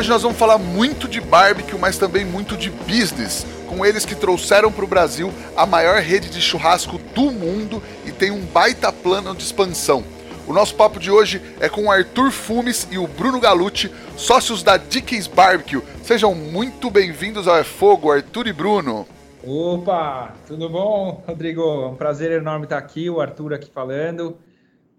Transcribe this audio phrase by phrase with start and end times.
[0.00, 4.14] Hoje nós vamos falar muito de barbecue, mas também muito de business, com eles que
[4.14, 8.90] trouxeram para o Brasil a maior rede de churrasco do mundo e tem um baita
[8.90, 10.02] plano de expansão.
[10.48, 14.62] O nosso papo de hoje é com o Arthur Fumes e o Bruno Galucci, sócios
[14.62, 15.82] da Dickens Barbecue.
[16.02, 19.06] Sejam muito bem-vindos ao É Fogo, Arthur e Bruno.
[19.44, 21.60] Opa, tudo bom, Rodrigo?
[21.60, 24.38] É um prazer enorme estar aqui, o Arthur aqui falando.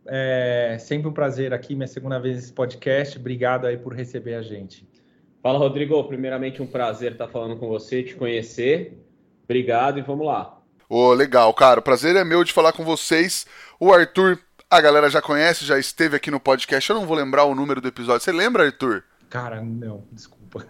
[0.05, 3.17] É sempre um prazer aqui, minha segunda vez nesse podcast.
[3.17, 4.90] Obrigado aí por receber a gente.
[5.41, 6.03] Fala, Rodrigo.
[6.03, 8.97] Primeiramente, um prazer estar falando com você, te conhecer.
[9.43, 10.57] Obrigado e vamos lá.
[10.87, 11.79] Ô, oh, legal, cara.
[11.79, 13.48] O prazer é meu de falar com vocês.
[13.79, 14.39] O Arthur,
[14.70, 16.89] a galera já conhece, já esteve aqui no podcast.
[16.89, 18.21] Eu não vou lembrar o número do episódio.
[18.21, 19.03] Você lembra, Arthur?
[19.29, 20.67] Cara, não, desculpa.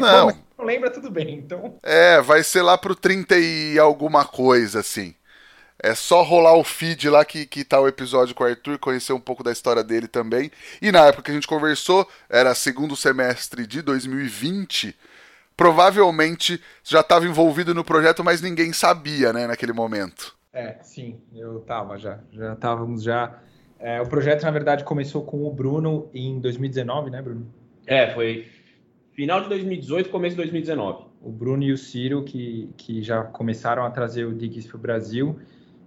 [0.00, 0.32] Não.
[0.58, 1.76] não lembra, tudo bem, então.
[1.82, 5.14] É, vai ser lá pro 30 e alguma coisa, assim.
[5.82, 9.14] É só rolar o feed lá que, que tá o episódio com o Arthur, conhecer
[9.14, 10.50] um pouco da história dele também.
[10.80, 14.94] E na época que a gente conversou, era segundo semestre de 2020.
[15.56, 20.36] Provavelmente já estava envolvido no projeto, mas ninguém sabia, né, naquele momento.
[20.52, 22.18] É, sim, eu tava já.
[22.30, 23.38] Já estávamos já.
[23.78, 27.46] É, o projeto, na verdade, começou com o Bruno em 2019, né, Bruno?
[27.86, 28.48] É, foi
[29.12, 31.04] final de 2018, começo de 2019.
[31.22, 34.80] O Bruno e o Ciro que, que já começaram a trazer o Diggs para o
[34.80, 35.38] Brasil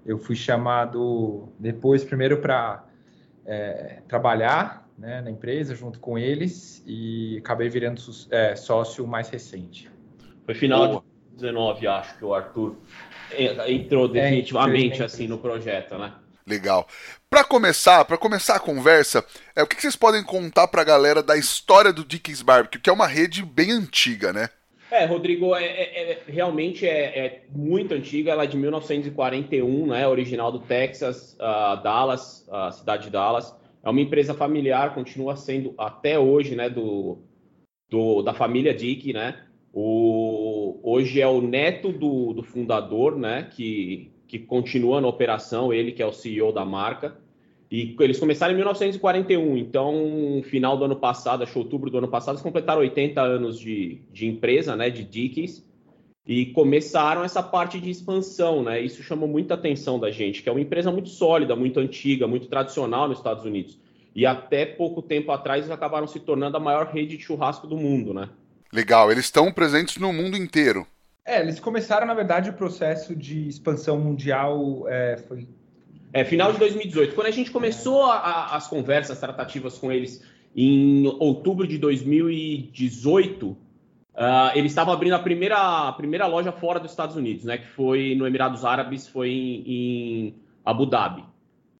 [0.05, 2.85] eu fui chamado depois, primeiro para
[3.45, 9.89] é, trabalhar né, na empresa junto com eles e acabei virando é, sócio mais recente.
[10.45, 11.03] Foi final Boa.
[11.31, 12.75] de 19, acho que o Arthur
[13.67, 16.13] entrou é, definitivamente é, assim no projeto, né?
[16.45, 16.87] Legal.
[17.29, 19.25] Para começar, para começar a conversa,
[19.55, 22.79] é, o que, que vocês podem contar para a galera da história do Dickens Barbecue,
[22.79, 24.49] que é uma rede bem antiga, né?
[24.93, 30.07] É, Rodrigo, é, é, é realmente é, é, muito antiga, ela é de 1941, né,
[30.07, 33.57] original do Texas, uh, Dallas, a cidade de Dallas.
[33.83, 37.17] É uma empresa familiar, continua sendo até hoje, né, do,
[37.89, 39.43] do da família Dick, né.
[39.73, 45.91] O, hoje é o neto do, do fundador, né, que, que continua na operação, ele
[45.91, 47.17] que é o CEO da marca.
[47.73, 52.35] E eles começaram em 1941, então, final do ano passado, acho outubro do ano passado,
[52.35, 55.67] eles completaram 80 anos de, de empresa, né, de Dickies,
[56.23, 58.79] e começaram essa parte de expansão, né?
[58.79, 62.45] Isso chamou muita atenção da gente, que é uma empresa muito sólida, muito antiga, muito
[62.45, 63.79] tradicional nos Estados Unidos.
[64.15, 67.75] E até pouco tempo atrás eles acabaram se tornando a maior rede de churrasco do
[67.75, 68.29] mundo, né?
[68.71, 70.85] Legal, eles estão presentes no mundo inteiro.
[71.25, 75.47] É, eles começaram, na verdade, o processo de expansão mundial é, foi
[76.13, 77.15] é, final de 2018.
[77.15, 80.23] Quando a gente começou a, a, as conversas, tratativas com eles
[80.55, 83.57] em outubro de 2018, uh,
[84.15, 87.57] ah, eles estavam abrindo a primeira, a primeira loja fora dos Estados Unidos, né?
[87.57, 91.25] Que foi no Emirados Árabes, foi em, em Abu Dhabi.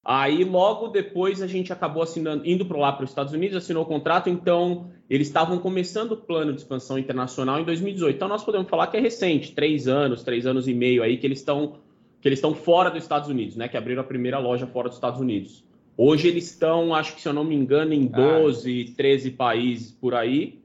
[0.03, 3.83] Aí logo depois a gente acabou assinando, indo para lá para os Estados Unidos, assinou
[3.83, 8.15] o contrato, então eles estavam começando o plano de expansão internacional em 2018.
[8.15, 11.27] Então nós podemos falar que é recente, três anos, três anos e meio aí que
[11.27, 11.75] eles estão
[12.23, 13.67] que eles estão fora dos Estados Unidos, né?
[13.67, 15.61] Que abriram a primeira loja fora dos Estados Unidos.
[15.97, 18.94] Hoje eles estão, acho que se eu não me engano, em 12, ah.
[18.95, 20.57] 13 países por aí.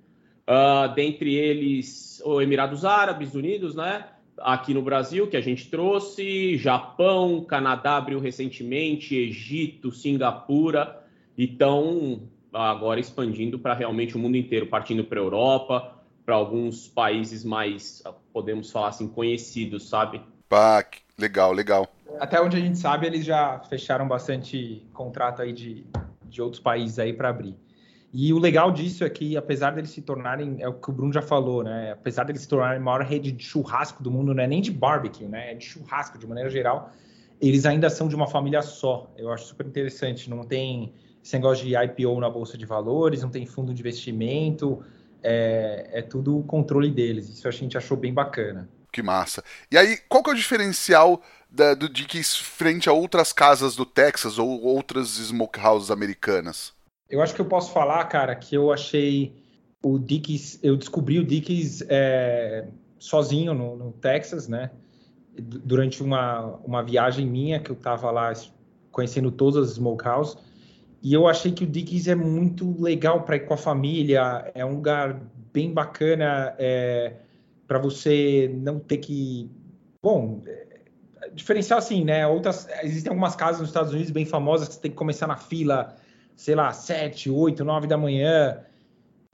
[0.47, 4.06] Uh, dentre eles, o Emirados Árabes Unidos, né?
[4.38, 11.04] Aqui no Brasil, que a gente trouxe, Japão, Canadá abriu recentemente, Egito, Singapura.
[11.36, 15.92] Então, agora expandindo para realmente o mundo inteiro, partindo para a Europa,
[16.24, 18.00] para alguns países mais,
[18.32, 20.20] podemos falar assim, conhecidos, sabe?
[20.48, 20.84] Pá,
[21.19, 21.88] legal, legal.
[22.19, 25.84] Até onde a gente sabe, eles já fecharam bastante contrato aí de,
[26.25, 27.56] de outros países aí para abrir.
[28.12, 31.12] E o legal disso é que, apesar deles se tornarem, é o que o Bruno
[31.12, 31.92] já falou, né?
[31.92, 34.71] Apesar deles se tornarem a maior rede de churrasco do mundo, não é nem de
[34.71, 35.53] barbecue, né?
[35.53, 36.91] É de churrasco de maneira geral.
[37.39, 39.12] Eles ainda são de uma família só.
[39.16, 40.30] Eu acho super interessante.
[40.30, 44.83] Não tem esse negócio de IPO na bolsa de valores, não tem fundo de investimento.
[45.22, 47.28] É, é tudo o controle deles.
[47.28, 48.66] Isso a gente achou bem bacana.
[48.92, 49.44] Que massa.
[49.70, 53.84] E aí, qual que é o diferencial da, do Dickies frente a outras casas do
[53.84, 56.72] Texas ou outras smokehouses americanas?
[57.08, 59.34] Eu acho que eu posso falar, cara, que eu achei
[59.82, 62.66] o Dickies, eu descobri o Dickies é,
[62.98, 64.70] sozinho no, no, Texas, né?
[65.38, 68.32] Durante uma, uma viagem minha que eu tava lá
[68.90, 70.36] conhecendo todas as smokehouses
[71.02, 74.64] e eu achei que o Dickies é muito legal para ir com a família, é
[74.64, 75.20] um lugar
[75.52, 77.14] bem bacana é,
[77.68, 79.48] para você não ter que.
[80.03, 80.78] Bom, é,
[81.34, 82.26] diferencial assim, né?
[82.26, 85.36] Outras, existem algumas casas nos Estados Unidos bem famosas que você tem que começar na
[85.36, 85.94] fila,
[86.34, 88.65] sei lá, 7, 8, 9 da manhã.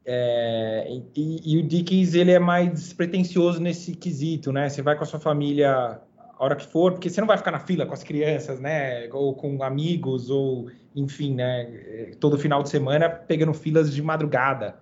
[0.05, 0.87] É,
[1.17, 4.69] e, e, o Dickens ele é mais despretensioso nesse quesito, né?
[4.69, 6.01] Você vai com a sua família
[6.37, 9.09] a hora que for, porque você não vai ficar na fila com as crianças, né?
[9.13, 12.13] Ou com amigos, ou enfim, né?
[12.19, 14.77] Todo final de semana pegando filas de madrugada.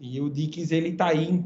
[0.00, 1.44] E o Dickens ele tá aí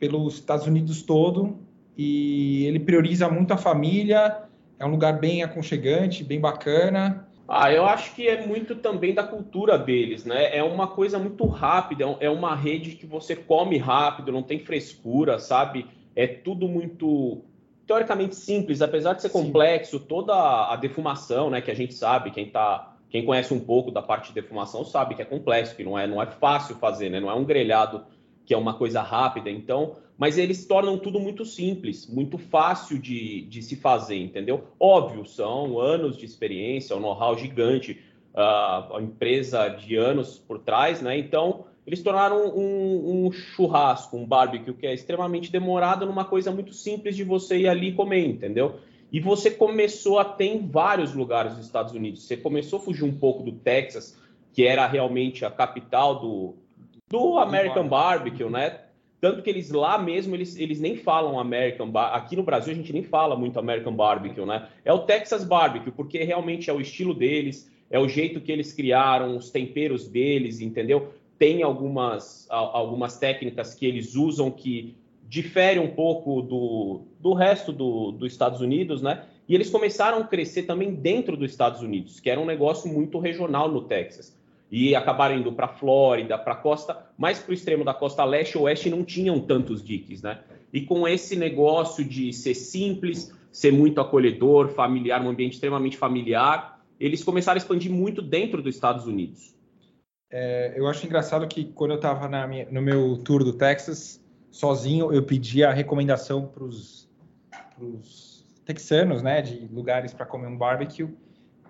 [0.00, 1.58] pelos Estados Unidos todo
[1.96, 4.44] e ele prioriza muito a família.
[4.78, 7.28] É um lugar bem aconchegante, bem bacana.
[7.46, 10.56] Ah, eu acho que é muito também da cultura deles, né?
[10.56, 15.38] É uma coisa muito rápida, é uma rede que você come rápido, não tem frescura,
[15.38, 15.86] sabe?
[16.16, 17.42] É tudo muito
[17.86, 20.04] teoricamente simples, apesar de ser complexo, Sim.
[20.08, 24.00] toda a defumação, né, que a gente sabe, quem tá, quem conhece um pouco da
[24.00, 27.18] parte de defumação sabe que é complexo, que não é, não é fácil fazer, né?
[27.18, 28.04] Não é um grelhado
[28.44, 33.42] que é uma coisa rápida, então, mas eles tornam tudo muito simples, muito fácil de,
[33.42, 34.64] de se fazer, entendeu?
[34.78, 37.98] Óbvio, são anos de experiência, um know-how gigante,
[38.34, 41.18] a empresa de anos por trás, né?
[41.18, 46.72] Então, eles tornaram um, um, churrasco, um barbecue que é extremamente demorado numa coisa muito
[46.72, 48.78] simples de você ir ali comer, entendeu?
[49.10, 52.22] E você começou a ter em vários lugares dos Estados Unidos.
[52.22, 54.16] Você começou a fugir um pouco do Texas,
[54.52, 56.54] que era realmente a capital do,
[57.10, 58.80] do American Barbecue, né?
[59.20, 62.18] Tanto que eles lá mesmo, eles, eles nem falam American Barbecue.
[62.18, 64.68] Aqui no Brasil a gente nem fala muito American Barbecue, né?
[64.84, 68.72] É o Texas Barbecue, porque realmente é o estilo deles, é o jeito que eles
[68.72, 71.12] criaram, os temperos deles, entendeu?
[71.40, 74.94] tem algumas, algumas técnicas que eles usam que
[75.26, 79.24] diferem um pouco do, do resto do, dos Estados Unidos, né?
[79.48, 83.18] E eles começaram a crescer também dentro dos Estados Unidos, que era um negócio muito
[83.18, 84.38] regional no Texas.
[84.70, 88.24] E acabaram indo para a Flórida, para a costa, mais para o extremo da costa
[88.24, 90.40] leste e oeste não tinham tantos diques, né?
[90.72, 96.80] E com esse negócio de ser simples, ser muito acolhedor, familiar, um ambiente extremamente familiar,
[97.00, 99.54] eles começaram a expandir muito dentro dos Estados Unidos.
[100.30, 102.28] É, eu acho engraçado que quando eu estava
[102.70, 107.08] no meu tour do Texas, sozinho, eu pedi a recomendação para os
[108.64, 111.08] texanos, né, de lugares para comer um barbecue,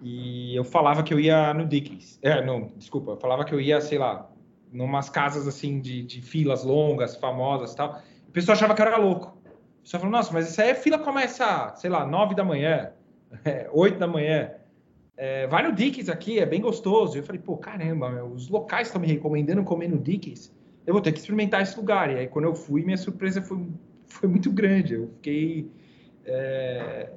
[0.03, 2.19] e eu falava que eu ia no Dickens.
[2.23, 4.31] É, não, desculpa, eu falava que eu ia, sei lá,
[4.73, 8.01] numas casas assim de, de filas longas, famosas tal.
[8.29, 9.39] O pessoal achava que eu era louco.
[9.79, 12.93] O pessoal falou, nossa, mas isso aí a fila começa, sei lá, nove da manhã,
[13.73, 14.51] oito da manhã
[15.21, 17.19] é, vai no Dickens aqui, é bem gostoso.
[17.19, 20.51] Eu falei, pô, caramba, meu, os locais estão me recomendando comer no Dickens.
[20.87, 22.11] Eu vou ter que experimentar esse lugar.
[22.11, 23.67] E aí, quando eu fui, minha surpresa foi,
[24.07, 24.95] foi muito grande.
[24.95, 25.71] Eu fiquei
[26.25, 27.11] é,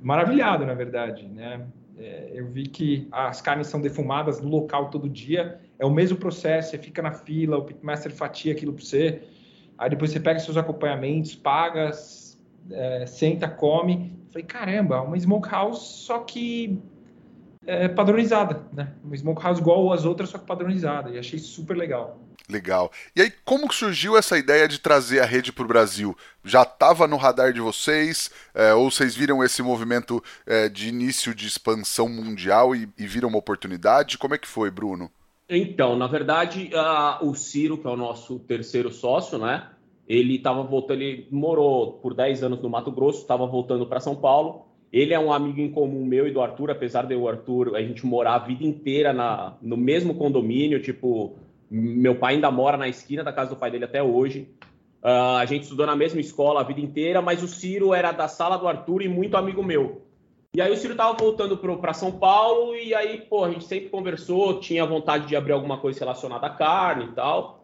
[0.00, 1.66] maravilhado, na verdade, né?
[1.98, 5.60] É, eu vi que as carnes são defumadas no local todo dia.
[5.78, 9.22] É o mesmo processo, você fica na fila, o pitmaster fatia aquilo para você.
[9.76, 11.90] Aí depois você pega seus acompanhamentos, paga,
[12.70, 14.16] é, senta, come.
[14.30, 16.80] Falei, caramba, uma smokehouse, só que
[17.66, 18.94] é, padronizada, né?
[19.02, 21.10] Uma smokehouse igual as outras, só que padronizada.
[21.10, 22.18] E achei super legal.
[22.48, 22.90] Legal.
[23.14, 26.16] E aí, como surgiu essa ideia de trazer a rede para o Brasil?
[26.42, 28.30] Já estava no radar de vocês?
[28.54, 33.28] É, ou vocês viram esse movimento é, de início de expansão mundial e, e, viram
[33.28, 34.16] uma oportunidade?
[34.16, 35.10] Como é que foi, Bruno?
[35.46, 39.68] Então, na verdade, uh, o Ciro, que é o nosso terceiro sócio, né?
[40.06, 44.16] Ele estava voltando, ele morou por 10 anos no Mato Grosso, estava voltando para São
[44.16, 47.76] Paulo ele é um amigo em comum meu e do Arthur, apesar de o Arthur,
[47.76, 51.36] a gente morar a vida inteira na, no mesmo condomínio, tipo,
[51.70, 54.48] meu pai ainda mora na esquina da casa do pai dele até hoje.
[55.02, 58.26] Uh, a gente estudou na mesma escola a vida inteira, mas o Ciro era da
[58.26, 60.02] sala do Arthur e muito amigo meu.
[60.54, 63.90] E aí o Ciro tava voltando para São Paulo e aí, pô, a gente sempre
[63.90, 67.58] conversou, tinha vontade de abrir alguma coisa relacionada à carne e tal.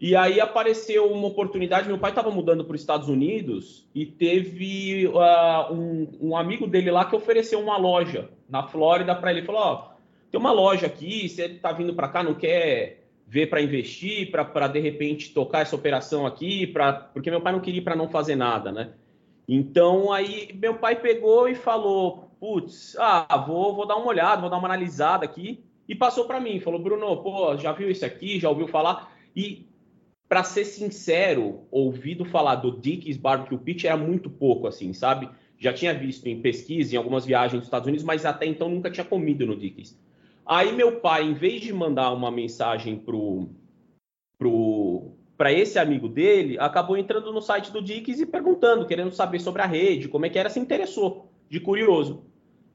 [0.00, 1.86] E aí apareceu uma oportunidade.
[1.86, 6.90] Meu pai estava mudando para os Estados Unidos e teve uh, um, um, amigo dele
[6.90, 9.42] lá que ofereceu uma loja na Flórida para ele.
[9.42, 9.88] Falou: Ó,
[10.30, 12.99] tem uma loja aqui, você está vindo para cá, não quer
[13.30, 17.60] ver para investir, para de repente tocar essa operação aqui, pra, porque meu pai não
[17.60, 18.90] queria para não fazer nada, né?
[19.46, 24.50] Então aí meu pai pegou e falou: Putz, ah, vou, vou dar uma olhada, vou
[24.50, 25.62] dar uma analisada aqui.
[25.88, 29.16] E passou para mim, falou: Bruno, pô, já viu isso aqui, já ouviu falar?
[29.36, 29.64] E
[30.28, 35.30] para ser sincero, ouvido falar do Dick's Barbecue Pit era muito pouco, assim, sabe?
[35.56, 38.90] Já tinha visto em pesquisa, em algumas viagens dos Estados Unidos, mas até então nunca
[38.90, 39.96] tinha comido no Dick's.
[40.50, 43.50] Aí meu pai, em vez de mandar uma mensagem pro,
[44.36, 49.38] pro, para esse amigo dele, acabou entrando no site do Dick's e perguntando, querendo saber
[49.38, 52.24] sobre a rede, como é que era, se interessou, de curioso.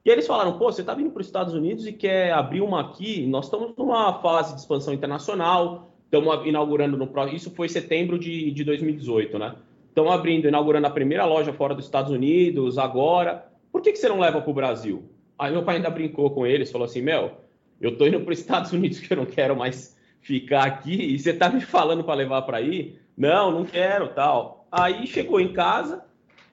[0.02, 2.80] E eles falaram, pô, você está vindo para os Estados Unidos e quer abrir uma
[2.80, 3.26] aqui?
[3.26, 7.36] Nós estamos numa fase de expansão internacional, estamos inaugurando no próximo.
[7.36, 9.54] Isso foi setembro de, de 2018, né?
[9.90, 13.52] Estão abrindo, inaugurando a primeira loja fora dos Estados Unidos agora.
[13.70, 15.10] Por que, que você não leva para o Brasil?
[15.38, 17.45] Aí meu pai ainda brincou com eles, falou assim, Mel,
[17.80, 21.18] eu estou indo para os Estados Unidos que eu não quero mais ficar aqui e
[21.18, 22.98] você está me falando para levar para aí?
[23.16, 24.66] Não, não quero, tal.
[24.70, 26.04] Aí chegou em casa,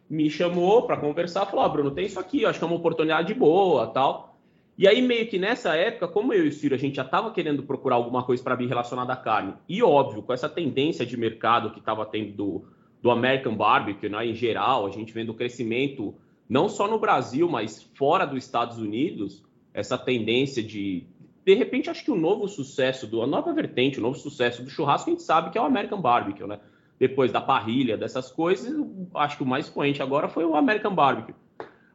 [0.10, 3.34] me chamou para conversar, falou: oh, Bruno, tem isso aqui, acho que é uma oportunidade
[3.34, 4.34] boa, tal.
[4.75, 7.32] E aí, meio que nessa época, como eu e o Ciro, a gente já estava
[7.32, 11.15] querendo procurar alguma coisa para vir relacionada à carne, e óbvio, com essa tendência de
[11.15, 12.65] mercado que estava tendo do,
[13.00, 16.15] do American Barbecue, né, em geral, a gente vendo o crescimento,
[16.50, 21.06] não só no Brasil, mas fora dos Estados Unidos, essa tendência de.
[21.46, 24.70] De repente, acho que o novo sucesso, do, a nova vertente, o novo sucesso do
[24.70, 26.60] churrasco, a gente sabe que é o American Barbecue, né?
[27.00, 28.74] depois da parrilha, dessas coisas,
[29.16, 31.36] acho que o mais expoente agora foi o American Barbecue.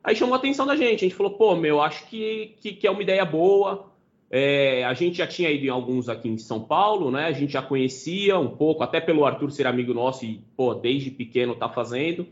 [0.04, 2.86] Aí chamou a atenção da gente, a gente falou, pô, meu, acho que, que, que
[2.86, 3.90] é uma ideia boa.
[4.30, 7.24] É, a gente já tinha ido em alguns aqui em São Paulo, né?
[7.24, 11.10] A gente já conhecia um pouco, até pelo Arthur ser amigo nosso e, pô, desde
[11.10, 12.26] pequeno tá fazendo.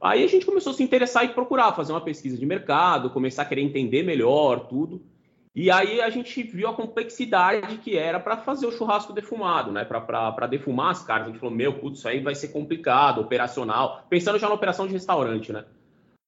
[0.00, 3.42] Aí a gente começou a se interessar e procurar, fazer uma pesquisa de mercado, começar
[3.42, 5.02] a querer entender melhor tudo.
[5.54, 9.84] E aí a gente viu a complexidade que era para fazer o churrasco defumado, né?
[9.84, 11.28] Para defumar as carnes.
[11.28, 14.06] A gente falou, meu, putz, isso aí vai ser complicado, operacional.
[14.08, 15.66] Pensando já na operação de restaurante, né?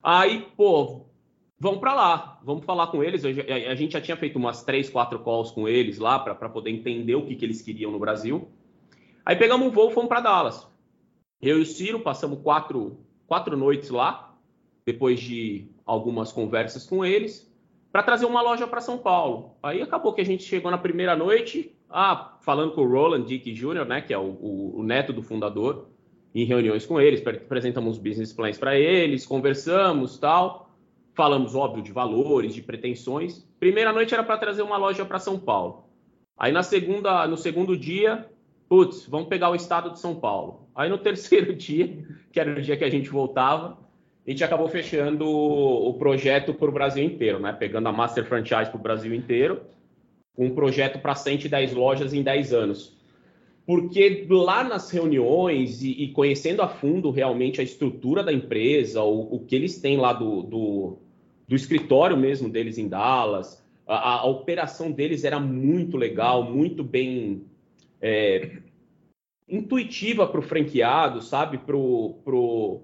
[0.02, 1.06] Aí, pô,
[1.58, 3.24] vamos para lá, vamos falar com eles.
[3.24, 7.14] A gente já tinha feito umas três, quatro calls com eles lá para poder entender
[7.14, 8.46] o que, que eles queriam no Brasil.
[9.24, 10.68] Aí pegamos um voo fomos para Dallas.
[11.40, 14.36] Eu e o Ciro passamos quatro, quatro noites lá,
[14.84, 17.53] depois de algumas conversas com eles
[17.94, 19.54] para trazer uma loja para São Paulo.
[19.62, 23.52] Aí acabou que a gente chegou na primeira noite, ah, falando com o Roland Dick
[23.52, 25.86] Jr., né, que é o, o, o neto do fundador,
[26.34, 30.70] em reuniões com eles, apresentamos business plans para eles, conversamos, tal,
[31.14, 33.48] falamos óbvio de valores, de pretensões.
[33.60, 35.84] Primeira noite era para trazer uma loja para São Paulo.
[36.36, 38.28] Aí na segunda, no segundo dia,
[38.68, 40.68] putz, vamos pegar o estado de São Paulo.
[40.74, 43.78] Aí no terceiro dia, que era o dia que a gente voltava,
[44.26, 47.52] a gente acabou fechando o projeto para o Brasil inteiro, né?
[47.52, 49.60] Pegando a Master Franchise para o Brasil inteiro,
[50.36, 52.96] um projeto para 110 lojas em 10 anos.
[53.66, 59.36] Porque lá nas reuniões e, e, conhecendo a fundo realmente a estrutura da empresa, o,
[59.36, 60.98] o que eles têm lá do, do,
[61.46, 67.44] do, escritório mesmo deles em Dallas, a, a operação deles era muito legal, muito bem
[68.00, 68.58] é,
[69.48, 71.58] intuitiva para o franqueado, sabe?
[71.58, 72.82] Para o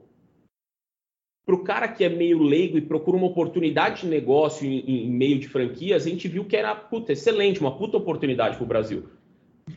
[1.44, 5.10] para o cara que é meio leigo e procura uma oportunidade de negócio em, em,
[5.10, 8.68] meio de franquias, a gente viu que era puta, excelente, uma puta oportunidade para o
[8.68, 9.08] Brasil.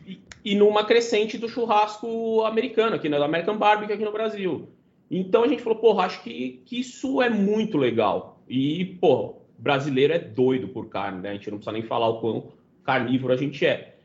[0.06, 4.68] E, e, numa crescente do churrasco americano, aqui, né, American Barbecue aqui no Brasil.
[5.10, 8.42] Então a gente falou, porra, acho que, que isso é muito legal.
[8.48, 11.30] E, pô, brasileiro é doido por carne, né?
[11.30, 12.52] A gente não precisa nem falar o quão
[12.84, 13.96] carnívoro a gente é.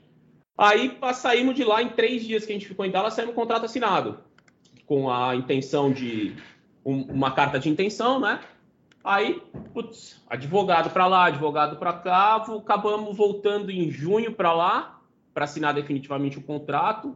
[0.58, 3.36] Aí saímos de lá em três dias que a gente ficou em Dallas, saímos um
[3.36, 4.20] contrato assinado.
[4.86, 6.34] Com a intenção de
[6.90, 8.40] um, uma carta de intenção, né?
[9.04, 9.42] Aí,
[9.74, 15.00] putz, advogado para lá, advogado para cá, acabamos voltando em junho para lá
[15.34, 17.16] para assinar definitivamente o contrato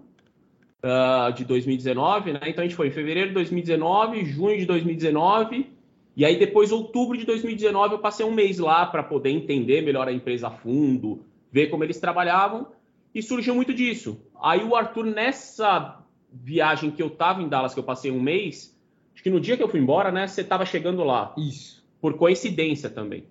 [0.83, 2.39] uh, de 2019, né?
[2.45, 5.71] Então a gente foi em fevereiro de 2019, junho de 2019
[6.15, 10.07] e aí depois outubro de 2019 eu passei um mês lá para poder entender melhor
[10.07, 12.67] a empresa a fundo, ver como eles trabalhavam
[13.13, 14.21] e surgiu muito disso.
[14.41, 15.99] Aí o Arthur nessa
[16.31, 18.72] viagem que eu estava em Dallas, que eu passei um mês,
[19.13, 21.33] Acho que no dia que eu fui embora, né, você estava chegando lá.
[21.37, 21.83] Isso.
[22.01, 23.25] Por coincidência também.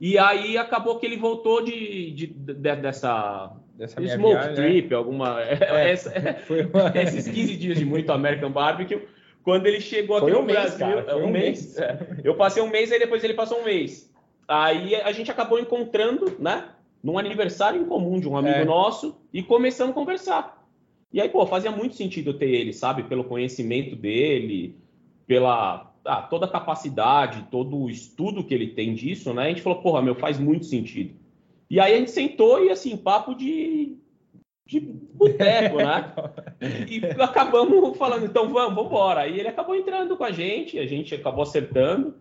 [0.00, 4.96] E aí acabou que ele voltou de, de, de dessa, dessa smoke viagem, trip, né?
[4.96, 5.40] alguma.
[5.44, 6.10] É, essa,
[6.72, 6.98] uma...
[6.98, 9.02] esses 15 dias de muito American Barbecue.
[9.42, 10.86] Quando ele chegou aqui foi no um Brasil.
[10.86, 11.76] Mês, cara, um, um mês.
[11.76, 11.78] mês.
[11.78, 12.20] É.
[12.24, 14.10] Eu passei um mês, aí depois ele passou um mês.
[14.48, 16.68] Aí a gente acabou encontrando, né?
[17.02, 18.64] Num aniversário em comum de um amigo é.
[18.64, 20.66] nosso e começamos a conversar.
[21.12, 23.02] E aí, pô, fazia muito sentido ter ele, sabe?
[23.04, 24.76] Pelo conhecimento dele,
[25.30, 29.44] pela ah, toda a capacidade, todo o estudo que ele tem disso, né?
[29.44, 31.14] A gente falou, porra, meu, faz muito sentido.
[31.70, 33.96] E aí a gente sentou e, assim, papo de,
[34.66, 36.12] de boteco, né?
[36.90, 39.28] E acabamos falando, então vamos, vamos embora.
[39.28, 42.16] E ele acabou entrando com a gente, a gente acabou acertando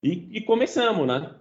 [0.00, 1.34] e, e começamos, né?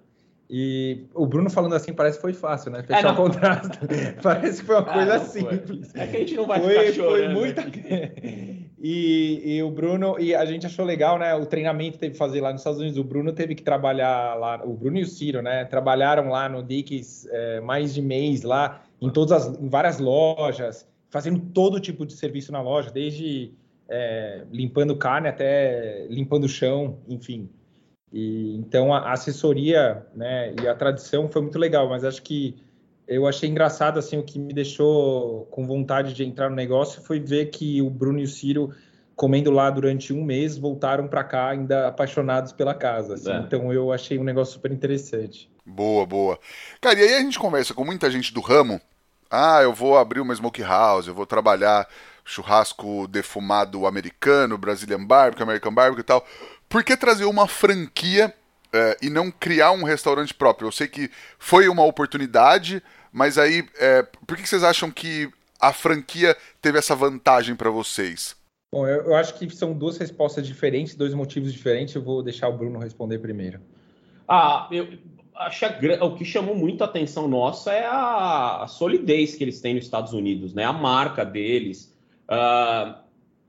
[0.50, 2.82] E o Bruno falando assim parece que foi fácil, né?
[2.82, 3.80] Fechar é, o contrato.
[4.24, 5.94] parece que foi uma ah, coisa simples.
[5.94, 7.34] É que a gente não vai foi, ficar chorando.
[7.36, 7.62] Foi muita...
[8.84, 11.36] e, e, o Bruno, e a gente achou legal, né?
[11.36, 12.98] O treinamento teve que fazer lá nos Estados Unidos.
[12.98, 15.66] O Bruno teve que trabalhar lá, o Bruno e o Ciro, né?
[15.66, 20.90] Trabalharam lá no Dicks é, mais de mês lá, em todas as, em várias lojas,
[21.12, 23.54] fazendo todo tipo de serviço na loja, desde
[23.88, 27.48] é, limpando carne até limpando o chão, enfim.
[28.12, 32.56] E então a assessoria, né, e a tradição foi muito legal, mas acho que
[33.08, 37.20] eu achei engraçado assim o que me deixou com vontade de entrar no negócio foi
[37.20, 38.74] ver que o Bruno e o Ciro
[39.16, 43.16] comendo lá durante um mês voltaram para cá ainda apaixonados pela casa.
[43.16, 43.32] Assim.
[43.32, 43.38] É.
[43.38, 45.50] Então eu achei um negócio super interessante.
[45.66, 46.40] Boa, boa.
[46.80, 48.82] Cara, e aí a gente conversa com muita gente do ramo.
[49.30, 51.88] Ah, eu vou abrir uma smoke house, eu vou trabalhar
[52.26, 56.26] churrasco defumado americano, Brazilian barbecue, American barbecue e tal.
[56.68, 58.34] Por que trazer uma franquia
[58.74, 60.68] é, e não criar um restaurante próprio?
[60.68, 65.72] Eu sei que foi uma oportunidade, mas aí, é, por que vocês acham que a
[65.72, 68.36] franquia teve essa vantagem para vocês?
[68.74, 71.94] Bom, eu, eu, acho que são duas respostas diferentes, dois motivos diferentes.
[71.94, 73.60] Eu vou deixar o Bruno responder primeiro.
[74.28, 74.88] Ah, eu
[75.36, 79.60] acho a, o que chamou muito a atenção nossa é a, a, solidez que eles
[79.60, 80.64] têm nos Estados Unidos, né?
[80.64, 81.94] A marca deles.
[82.30, 82.96] Uh,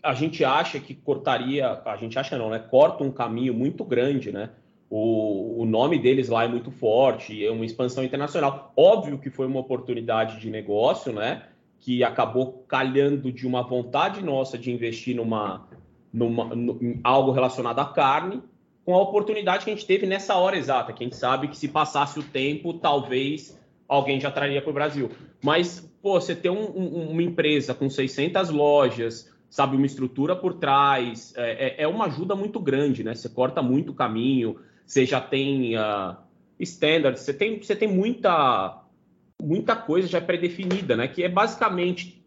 [0.03, 2.59] a gente acha que cortaria, a gente acha não, né?
[2.59, 4.51] Corta um caminho muito grande, né?
[4.95, 8.75] O, o nome deles lá é muito forte, é uma expansão internacional.
[8.77, 11.45] Óbvio que foi uma oportunidade de negócio, né?
[11.81, 15.67] Que acabou calhando de uma vontade nossa de investir numa,
[16.13, 18.43] numa, em algo relacionado à carne,
[18.85, 21.57] com a oportunidade que a gente teve nessa hora exata, que a gente sabe que
[21.57, 23.59] se passasse o tempo, talvez
[23.89, 25.09] alguém já traria para o Brasil.
[25.43, 30.53] Mas, pô, você ter um, um, uma empresa com 600 lojas, sabe, uma estrutura por
[30.53, 33.15] trás, é, é, é uma ajuda muito grande, né?
[33.15, 34.59] Você corta muito caminho,
[34.93, 36.15] você já tem uh,
[36.61, 38.83] standards, você tem, você tem muita,
[39.41, 41.09] muita coisa já pré-definida, né?
[41.09, 42.23] Que é basicamente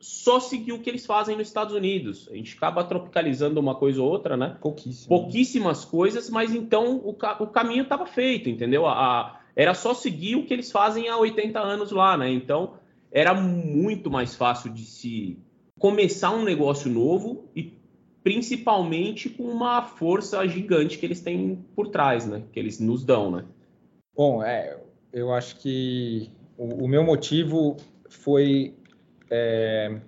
[0.00, 2.28] só seguir o que eles fazem nos Estados Unidos.
[2.28, 4.56] A gente acaba tropicalizando uma coisa ou outra, né?
[4.60, 5.08] Pouquíssimo.
[5.08, 8.84] Pouquíssimas coisas, mas então o, ca o caminho estava feito, entendeu?
[8.84, 12.28] A, a, era só seguir o que eles fazem há 80 anos lá, né?
[12.28, 12.74] Então
[13.12, 15.38] era muito mais fácil de se
[15.78, 17.77] começar um negócio novo e
[18.28, 22.42] principalmente com uma força gigante que eles têm por trás, né?
[22.52, 23.46] Que eles nos dão, né?
[24.14, 24.78] Bom, é,
[25.10, 28.74] eu acho que o, o meu motivo foi
[29.30, 29.98] é,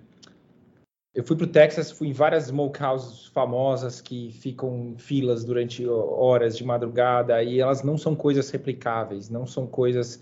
[1.15, 5.87] eu fui para o Texas, fui em várias smokehouses famosas que ficam em filas durante
[5.87, 10.21] horas de madrugada e elas não são coisas replicáveis, não são coisas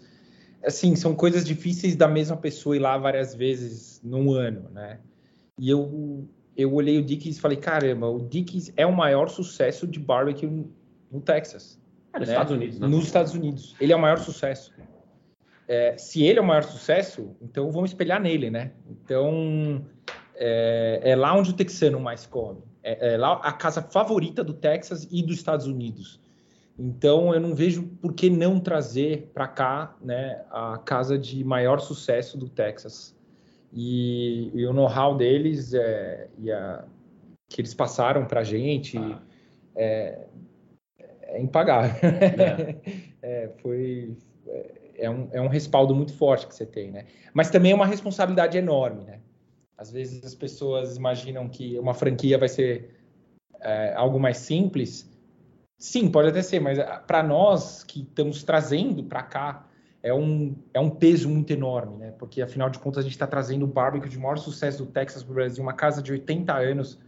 [0.64, 5.02] assim, são coisas difíceis da mesma pessoa ir lá várias vezes num ano, né?
[5.60, 6.26] E eu,
[6.60, 10.68] eu olhei o Dickies e falei, caramba, o Dickies é o maior sucesso de barbecue
[11.10, 11.80] no Texas.
[12.12, 12.34] É, nos né?
[12.34, 12.88] Estados Unidos, né?
[12.90, 13.76] Nos Estados Unidos.
[13.80, 14.74] Ele é o maior sucesso.
[15.70, 18.74] É, se ele é o maior sucesso, então vamos espelhar nele, né?
[18.90, 19.86] Então,
[20.36, 22.62] é, é lá onde o texano mais come.
[22.84, 26.20] É, é, lá a casa favorita do Texas e dos Estados Unidos.
[26.78, 31.80] Então, eu não vejo por que não trazer para cá né, a casa de maior
[31.80, 33.18] sucesso do Texas
[33.72, 36.84] e, e o know-how deles é, e a,
[37.48, 39.22] que eles passaram para a gente ah.
[39.76, 40.28] é,
[40.98, 41.96] é, impagável.
[42.02, 43.10] É.
[43.22, 44.16] É, foi
[44.96, 47.06] é um, é um respaldo muito forte que você tem, né?
[47.34, 49.20] Mas também é uma responsabilidade enorme, né?
[49.78, 52.96] Às vezes as pessoas imaginam que uma franquia vai ser
[53.62, 55.10] é, algo mais simples.
[55.78, 56.78] Sim, pode até ser, mas
[57.08, 59.69] para nós que estamos trazendo para cá
[60.02, 62.14] é um, é um peso muito enorme, né?
[62.18, 65.24] Porque afinal de contas a gente está trazendo o barbecue de maior sucesso do Texas
[65.24, 67.00] para o Brasil, uma casa de 80 anos.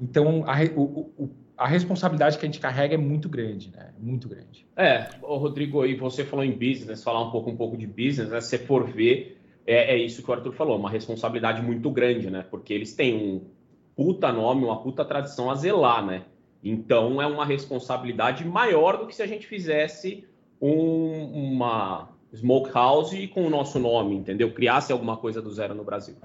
[0.00, 3.90] Então a, o, o, a responsabilidade que a gente carrega é muito grande, né?
[3.98, 4.66] Muito grande.
[4.76, 8.40] É, Rodrigo, e você falou em business, falar um pouco um pouco de business, né?
[8.40, 12.44] Se for ver, é, é isso que o Arthur falou, uma responsabilidade muito grande, né?
[12.50, 13.44] Porque eles têm um
[13.96, 16.24] puta nome, uma puta tradição a zelar, né?
[16.62, 20.24] Então é uma responsabilidade maior do que se a gente fizesse
[20.60, 24.52] um, uma smokehouse com o nosso nome, entendeu?
[24.52, 26.16] Criasse alguma coisa do zero no Brasil.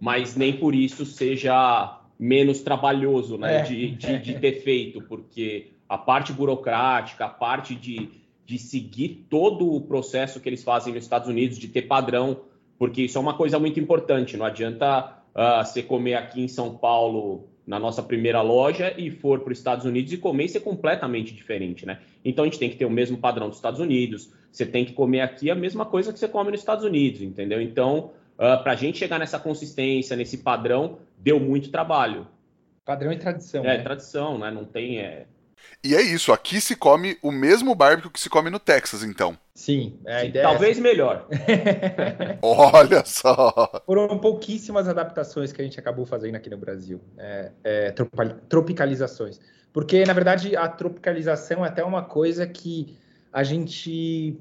[0.00, 3.62] Mas nem por isso seja menos trabalhoso né, é.
[3.62, 8.10] de, de, de ter feito, porque a parte burocrática, a parte de,
[8.46, 12.42] de seguir todo o processo que eles fazem nos Estados Unidos, de ter padrão,
[12.78, 14.36] porque isso é uma coisa muito importante.
[14.36, 19.40] Não adianta uh, você comer aqui em São Paulo na nossa primeira loja e for
[19.40, 22.00] para os Estados Unidos e comer e ser completamente diferente, né?
[22.24, 24.92] Então a gente tem que ter o mesmo padrão dos Estados Unidos, você tem que
[24.92, 27.60] comer aqui a mesma coisa que você come nos Estados Unidos, entendeu?
[27.60, 32.26] Então, uh, ah, para a gente chegar nessa consistência, nesse padrão, deu muito trabalho.
[32.84, 33.64] Padrão e tradição.
[33.64, 33.82] É, né?
[33.82, 34.50] tradição, né?
[34.50, 34.98] Não tem.
[34.98, 35.26] É...
[35.82, 39.36] E é isso, aqui se come o mesmo barbecue que se come no Texas, então.
[39.54, 41.26] Sim, é a ideia é talvez é melhor.
[42.42, 43.82] Olha só!
[43.86, 47.94] Foram pouquíssimas adaptações que a gente acabou fazendo aqui no Brasil, é, é,
[48.48, 49.40] tropicalizações.
[49.72, 52.96] Porque, na verdade, a tropicalização é até uma coisa que
[53.32, 54.36] a gente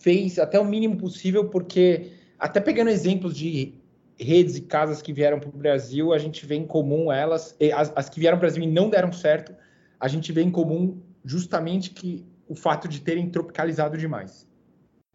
[0.00, 3.74] fez até o mínimo possível, porque, até pegando exemplos de
[4.18, 7.92] redes e casas que vieram para o Brasil, a gente vê em comum elas, as,
[7.96, 9.54] as que vieram para o Brasil e não deram certo,
[9.98, 14.46] a gente vê em comum justamente que o fato de terem tropicalizado demais,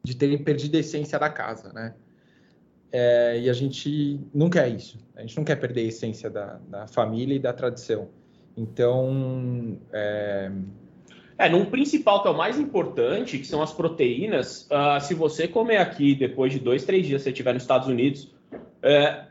[0.03, 1.93] de terem perdido a essência da casa, né?
[2.91, 4.97] É, e a gente não quer isso.
[5.15, 8.09] A gente não quer perder a essência da, da família e da tradição.
[8.57, 10.51] Então, é...
[11.37, 15.77] É, principal que é o mais importante, que são as proteínas, uh, se você comer
[15.77, 18.35] aqui depois de dois, três dias, se você estiver nos Estados Unidos,
[18.81, 19.27] é,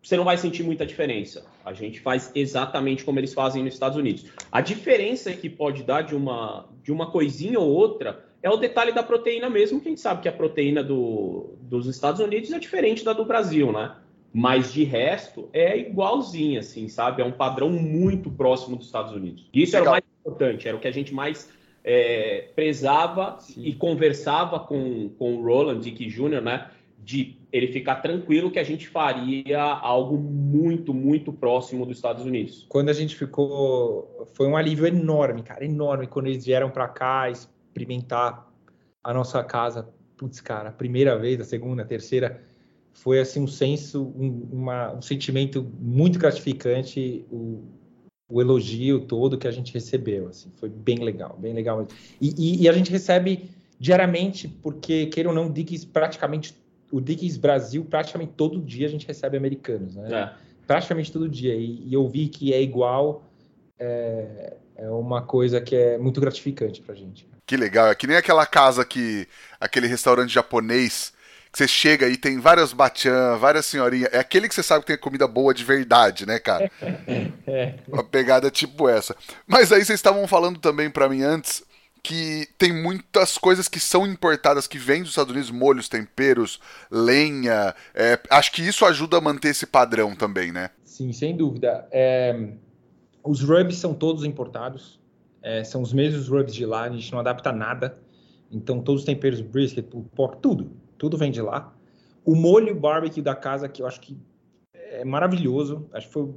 [0.00, 1.44] você não vai sentir muita diferença.
[1.64, 4.26] A gente faz exatamente como eles fazem nos Estados Unidos.
[4.50, 8.92] A diferença que pode dar de uma, de uma coisinha ou outra é o detalhe
[8.92, 12.58] da proteína mesmo, que a gente sabe que a proteína do, dos Estados Unidos é
[12.58, 13.94] diferente da do Brasil, né?
[14.32, 17.20] Mas de resto é igualzinho, assim, sabe?
[17.20, 19.48] É um padrão muito próximo dos Estados Unidos.
[19.52, 19.82] E isso Legal.
[19.82, 21.50] era o mais importante, era o que a gente mais
[21.84, 23.62] é, prezava Sim.
[23.64, 26.70] e conversava com, com o Roland Dick Jr., né?
[26.98, 32.66] De ele ficar tranquilo que a gente faria algo muito, muito próximo dos Estados Unidos.
[32.68, 34.28] Quando a gente ficou.
[34.34, 38.48] Foi um alívio enorme, cara, enorme, quando eles vieram para cá experimentar
[39.02, 39.88] a nossa casa.
[40.16, 42.40] Putz, cara, a primeira vez, a segunda, a terceira
[42.92, 47.64] foi assim um senso, um, uma, um sentimento muito gratificante, o,
[48.28, 51.86] o, elogio todo que a gente recebeu, assim, foi bem legal, bem legal.
[52.20, 56.54] E, e, e a gente recebe diariamente, porque queira ou não, Dickies praticamente,
[56.90, 60.08] o Dickies Brasil praticamente todo dia a gente recebe americanos, né?
[60.12, 60.50] É.
[60.66, 61.54] Praticamente todo dia.
[61.54, 63.22] E, e eu vi que é igual,
[63.78, 67.28] é, é uma coisa que é muito gratificante pra gente.
[67.46, 69.26] Que legal, é que nem aquela casa que,
[69.60, 71.12] aquele restaurante japonês
[71.50, 74.08] que você chega e tem várias batian, várias senhorinhas.
[74.12, 76.70] É aquele que você sabe que tem comida boa de verdade, né, cara?
[77.46, 77.74] é.
[77.88, 79.16] Uma pegada tipo essa.
[79.48, 81.64] Mas aí vocês estavam falando também para mim antes
[82.02, 86.60] que tem muitas coisas que são importadas que vêm dos Estados Unidos, molhos, temperos,
[86.90, 87.74] lenha.
[87.94, 90.70] É, acho que isso ajuda a manter esse padrão também, né?
[90.84, 91.86] Sim, sem dúvida.
[91.90, 92.52] É,
[93.24, 95.00] os rubs são todos importados.
[95.42, 97.98] É, são os mesmos rubs de lá, a gente não adapta nada.
[98.50, 101.74] Então, todos os temperos, brisket, pork, tudo tudo vem de lá.
[102.24, 104.18] O molho barbecue da casa, que eu acho que
[104.74, 105.88] é maravilhoso.
[105.94, 106.34] Acho que foi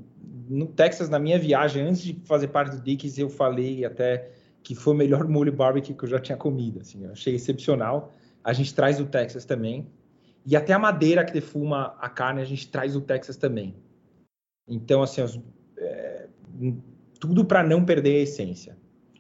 [0.49, 4.31] no Texas, na minha viagem, antes de fazer parte do Dickies, eu falei até
[4.63, 6.79] que foi o melhor molho barbecue que eu já tinha comido.
[6.79, 8.13] Assim, eu achei excepcional.
[8.43, 9.85] A gente traz do Texas também.
[10.45, 13.75] E até a madeira que defuma a carne, a gente traz do Texas também.
[14.67, 15.21] Então, assim,
[15.77, 16.27] é,
[17.19, 18.77] tudo para não perder a essência.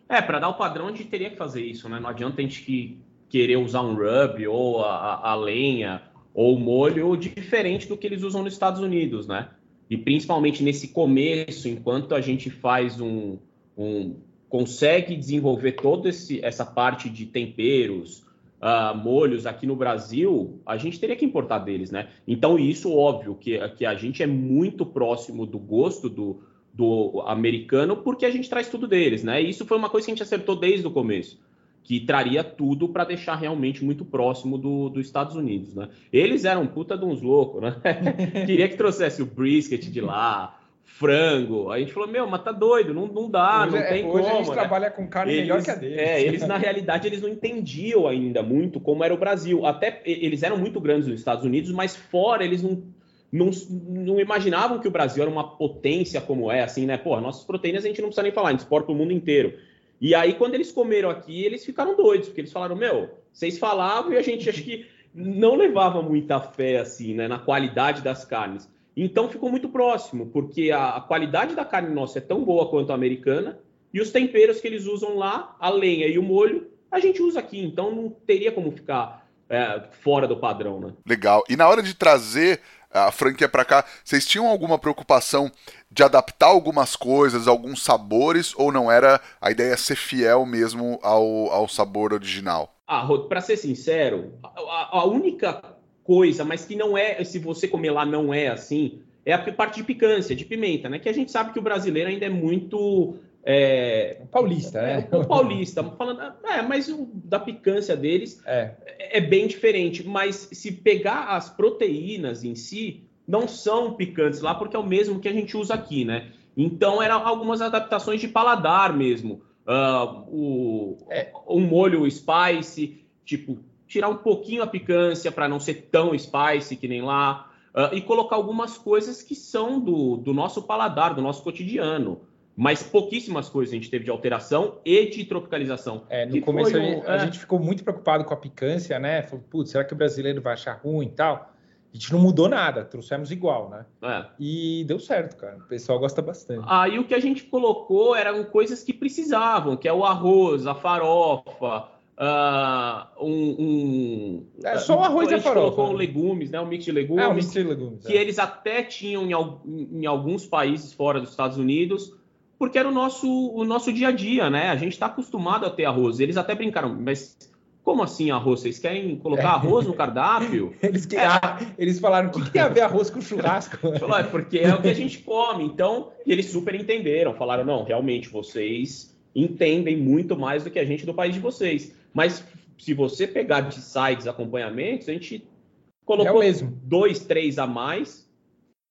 [0.07, 1.99] É, para dar o padrão, a gente teria que fazer isso, né?
[1.99, 6.03] Não adianta a gente que querer usar um rub ou a, a lenha
[6.33, 9.49] ou molho diferente do que eles usam nos Estados Unidos, né?
[9.89, 13.37] E principalmente nesse começo, enquanto a gente faz um,
[13.77, 14.15] um
[14.53, 16.11] consegue desenvolver toda
[16.43, 18.23] essa parte de temperos,
[18.61, 22.09] uh, molhos aqui no Brasil, a gente teria que importar deles, né?
[22.27, 27.97] Então isso óbvio que, que a gente é muito próximo do gosto do, do americano
[27.97, 29.41] porque a gente traz tudo deles, né?
[29.41, 31.39] Isso foi uma coisa que a gente acertou desde o começo
[31.83, 35.89] que traria tudo para deixar realmente muito próximo do, dos Estados Unidos, né?
[36.13, 37.75] Eles eram puta de uns loucos, né?
[38.45, 41.71] Queria que trouxesse o brisket de lá, frango.
[41.71, 44.11] A gente falou, meu, mas tá doido, não, não dá, hoje, não é, tem hoje
[44.11, 44.23] como.
[44.23, 44.53] Hoje a gente né?
[44.53, 45.97] trabalha com carne eles, melhor que a deles.
[45.97, 49.65] É, eles na realidade eles não entendiam ainda muito como era o Brasil.
[49.65, 52.83] Até eles eram muito grandes nos Estados Unidos, mas fora eles não
[53.31, 53.49] não,
[53.89, 56.97] não, imaginavam que o Brasil era uma potência como é, assim, né?
[56.97, 59.57] Pô, nossas proteínas a gente não precisa nem falar, a gente exporta o mundo inteiro.
[59.99, 64.13] E aí, quando eles comeram aqui, eles ficaram doidos, porque eles falaram: Meu, vocês falavam
[64.13, 68.69] e a gente acho que não levava muita fé assim, né, na qualidade das carnes.
[68.95, 72.91] Então ficou muito próximo, porque a, a, qualidade da carne nossa é tão boa quanto
[72.91, 73.59] a americana,
[73.93, 77.39] e os temperos que eles usam lá, a lenha e o molho, a gente usa
[77.39, 77.63] aqui.
[77.63, 80.93] Então não teria como ficar é, fora do padrão, né?
[81.07, 81.43] Legal.
[81.49, 82.59] E na hora de trazer
[82.93, 85.51] a franquia para cá, vocês tinham alguma preocupação
[85.91, 91.51] de adaptar algumas coisas, alguns sabores, ou não era a ideia ser fiel mesmo ao,
[91.51, 92.75] ao sabor original?
[92.87, 95.72] Ah, para ser sincero, a, a, única
[96.03, 99.77] coisa, mas que não é, se você comer lá não é assim, é a parte
[99.77, 100.99] de picância, de pimenta, né?
[100.99, 105.07] Que a gente sabe que o brasileiro ainda é muito é, paulista, né?
[105.09, 108.71] É, o paulista, falando, é, mas o, da picância deles é.
[108.87, 110.05] é bem diferente.
[110.05, 115.19] Mas se pegar as proteínas em si, não são picantes lá, porque é o mesmo
[115.19, 116.31] que a gente usa aqui, né?
[116.55, 119.41] Então, eram algumas adaptações de paladar mesmo.
[119.65, 121.31] Uh, o, é.
[121.47, 123.57] Um molho spice, tipo,
[123.93, 127.49] tirar um pouquinho a picância para não ser tão spicy que nem lá.
[127.73, 132.21] Uh, e colocar algumas coisas que são do, do nosso paladar, do nosso cotidiano
[132.55, 136.03] mas pouquíssimas coisas a gente teve de alteração e de tropicalização.
[136.09, 137.39] É, no começo um, a, gente, é...
[137.39, 139.23] ficou muito preocupado com a picância, né?
[139.23, 141.51] Falou, putz, será que o brasileiro vai achar ruim e tal?
[141.91, 143.85] A gente não mudou nada, trouxemos igual, né?
[144.01, 144.25] É.
[144.39, 145.57] E deu certo, cara.
[145.57, 146.65] O pessoal gosta bastante.
[146.67, 150.73] Aí o que a gente colocou eram coisas que precisavam, que é o arroz, a
[150.73, 155.75] farofa, uh, um, um, É só o arroz e a farofa.
[155.75, 156.05] colocou né?
[156.05, 156.59] legumes, né?
[156.59, 157.23] Um mix de legumes.
[157.23, 158.05] É, um mix de legumes.
[158.05, 158.21] que é.
[158.21, 162.13] eles até tinham em, em alguns países fora dos Estados Unidos,
[162.57, 164.69] porque era o nosso, o nosso dia a dia, né?
[164.69, 166.19] A gente está acostumado a ter arroz.
[166.19, 167.37] Eles até brincaram, mas
[167.83, 168.61] como assim arroz?
[168.61, 170.73] Vocês querem colocar arroz no cardápio?
[170.81, 173.77] Eles, que- ah, eles falaram, o que, que tem a ver arroz com churrasco?
[173.99, 175.65] Falou, é porque é o que a gente come.
[175.65, 177.33] Então, e eles super entenderam.
[177.33, 181.95] Falaram, não, realmente, vocês entendem muito mais do que a gente do país de vocês.
[182.13, 182.45] Mas
[182.77, 186.77] se você pegar de sites acompanhamentos, a gente É o colocou mesmo.
[186.83, 188.23] dois, três a mais.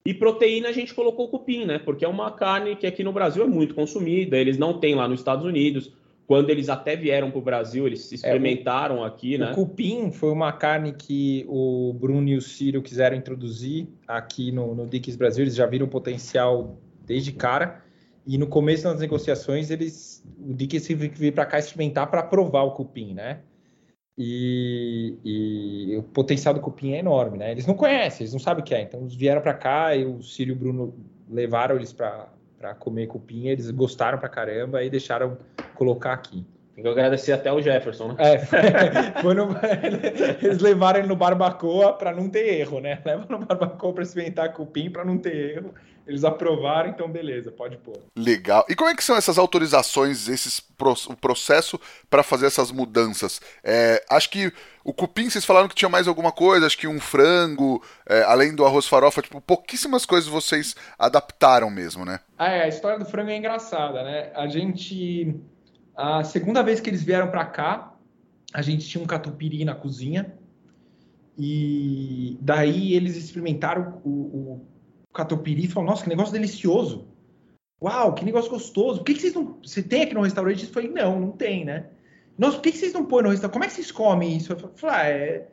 [0.05, 1.79] E proteína a gente colocou cupim, né?
[1.79, 4.37] Porque é uma carne que aqui no Brasil é muito consumida.
[4.37, 5.93] Eles não têm lá nos Estados Unidos.
[6.25, 9.51] Quando eles até vieram para o Brasil, eles experimentaram aqui, né?
[9.51, 14.73] O cupim foi uma carne que o Bruno e o Ciro quiseram introduzir aqui no,
[14.73, 15.43] no Dickies Brasil.
[15.43, 17.82] Eles já viram o potencial desde cara.
[18.25, 22.71] E no começo das negociações, eles, o que vir para cá experimentar para provar o
[22.71, 23.41] cupim, né?
[24.17, 27.51] E, e o potencial do cupim é enorme, né?
[27.51, 28.81] Eles não conhecem, eles não sabem o que é.
[28.81, 30.93] Então, eles vieram para cá e o Ciro e o Bruno
[31.29, 32.29] levaram eles para
[32.79, 33.47] comer cupim.
[33.47, 35.37] Eles gostaram pra caramba e deixaram
[35.75, 36.45] colocar aqui.
[36.75, 38.15] Tem que agradecer até o Jefferson, né?
[38.17, 38.39] É,
[39.21, 39.55] foi no-
[40.41, 42.99] eles levaram ele no barbacoa para não ter erro, né?
[43.05, 45.73] Leva no barbacoa para experimentar cupim para não ter erro.
[46.05, 47.97] Eles aprovaram, então beleza, pode pôr.
[48.17, 48.65] Legal.
[48.67, 50.61] E como é que são essas autorizações, esses
[51.07, 53.39] o processo para fazer essas mudanças?
[53.63, 54.51] É, acho que
[54.83, 58.53] o cupim, vocês falaram que tinha mais alguma coisa, acho que um frango, é, além
[58.53, 62.19] do arroz farofa, tipo, pouquíssimas coisas vocês adaptaram mesmo, né?
[62.37, 64.31] Ah, é, a história do frango é engraçada, né?
[64.35, 65.33] A gente.
[65.95, 67.95] A segunda vez que eles vieram para cá,
[68.53, 70.37] a gente tinha um catupiry na cozinha.
[71.37, 74.67] E daí eles experimentaram o, o
[75.13, 77.07] catupiry e falaram: Nossa, que negócio delicioso!
[77.81, 78.99] Uau, que negócio gostoso!
[78.99, 79.59] Por que, que vocês não.
[79.63, 80.63] Você tem aqui no restaurante?
[80.63, 81.89] Eu falei: Não, não tem, né?
[82.37, 83.53] Nossa, por que, que vocês não põem no restaurante?
[83.53, 84.53] Como é que vocês comem isso?
[84.53, 85.47] Eu falei: ah, é.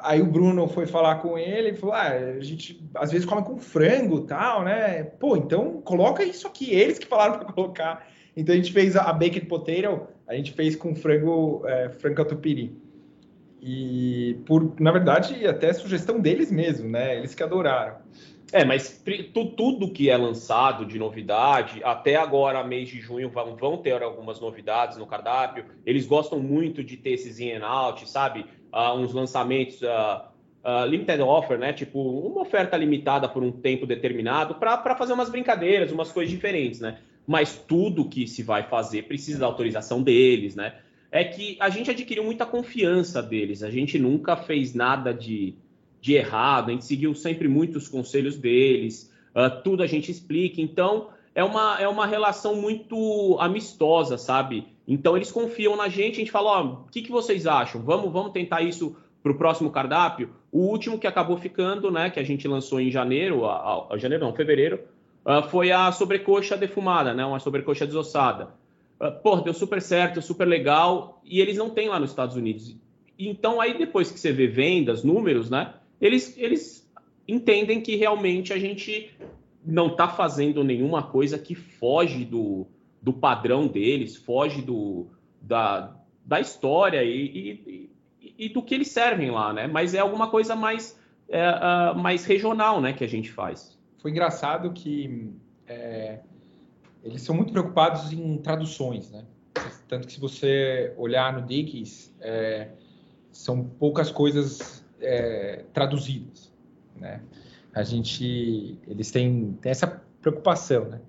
[0.00, 3.42] Aí o Bruno foi falar com ele e falou: ah, a gente às vezes come
[3.42, 5.04] com frango tal, né?
[5.04, 6.72] Pô, então coloca isso aqui.
[6.72, 8.06] Eles que falaram para colocar.
[8.36, 12.76] Então a gente fez a, baked potato, a gente fez com frango, é, frango catupiry.
[13.62, 17.16] E por, na verdade, até sugestão deles mesmo, né?
[17.16, 17.96] Eles que adoraram.
[18.52, 23.56] É, mas tu- tudo que é lançado de novidade, até agora, mês de junho, vão,
[23.56, 25.64] vão ter algumas novidades no cardápio.
[25.84, 28.46] Eles gostam muito de ter esses in and out, sabe?
[28.70, 30.30] Ah, uns lançamentos ah,
[30.62, 31.72] ah, limited offer, né?
[31.72, 36.80] Tipo, uma oferta limitada por um tempo determinado para fazer umas brincadeiras, umas coisas diferentes,
[36.80, 36.98] né?
[37.26, 40.74] Mas tudo que se vai fazer precisa da autorização deles, né?
[41.10, 43.62] É que a gente adquiriu muita confiança deles.
[43.62, 45.54] A gente nunca fez nada de,
[46.00, 50.60] de errado, a gente seguiu sempre muito os conselhos deles, ah, tudo a gente explica.
[50.60, 54.66] Então, é uma, é uma relação muito amistosa, sabe?
[54.86, 57.82] Então, eles confiam na gente, a gente fala: ó, o que, que vocês acham?
[57.82, 60.30] Vamos, vamos tentar isso para o próximo cardápio?
[60.52, 64.24] O último que acabou ficando, né, que a gente lançou em janeiro, a, a- janeiro
[64.24, 64.80] não, fevereiro,
[65.26, 68.54] ah, foi a sobrecoxa defumada, né, uma sobrecoxa desossada.
[69.00, 72.76] Ah, pô, deu super certo, super legal, e eles não têm lá nos Estados Unidos.
[73.18, 76.88] Então, aí depois que você vê vendas, números, né, eles, eles
[77.26, 79.10] entendem que realmente a gente
[79.64, 82.68] não está fazendo nenhuma coisa que foge do,
[83.02, 85.08] do padrão deles, foge do,
[85.42, 89.66] da, da história e, e, e- do que eles servem lá, né?
[89.66, 90.96] Mas é alguma coisa mais,
[91.28, 93.75] é, ah, mais regional, né, que a gente faz.
[94.06, 95.32] Foi engraçado que
[95.66, 96.20] é,
[97.02, 99.24] eles são muito preocupados em traduções, né?
[99.88, 102.68] Tanto que se você olhar no Dickies, é,
[103.32, 106.52] são poucas coisas é, traduzidas,
[106.94, 107.20] né?
[107.74, 109.88] A gente, eles têm, têm essa
[110.22, 111.00] preocupação, né?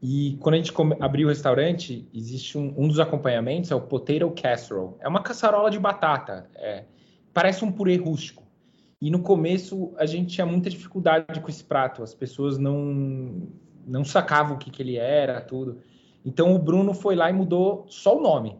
[0.00, 4.30] E quando a gente abriu o restaurante, existe um, um dos acompanhamentos, é o potato
[4.30, 4.94] casserole.
[5.00, 6.84] É uma caçarola de batata, é,
[7.32, 8.43] parece um purê rústico.
[9.04, 13.42] E no começo a gente tinha muita dificuldade com esse prato, as pessoas não
[13.86, 15.78] não sacavam o que, que ele era, tudo.
[16.24, 18.56] Então o Bruno foi lá e mudou só o nome.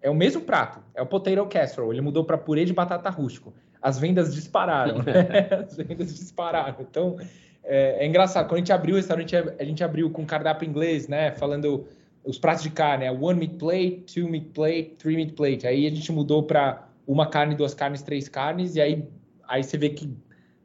[0.00, 1.96] É o mesmo prato, é o potato casserole.
[1.96, 3.52] Ele mudou para purê de batata rústico.
[3.82, 5.48] As vendas dispararam, né?
[5.66, 6.76] As vendas dispararam.
[6.78, 7.16] Então
[7.64, 8.46] é, é engraçado.
[8.46, 11.32] Quando a gente abriu o restaurante, a gente abriu com cardápio inglês, né?
[11.32, 11.88] Falando
[12.24, 15.66] os pratos de carne, é one meat plate, two meat plate, three meat plate.
[15.66, 19.08] Aí a gente mudou para uma carne, duas carnes, três carnes, e aí,
[19.48, 20.14] aí você vê que,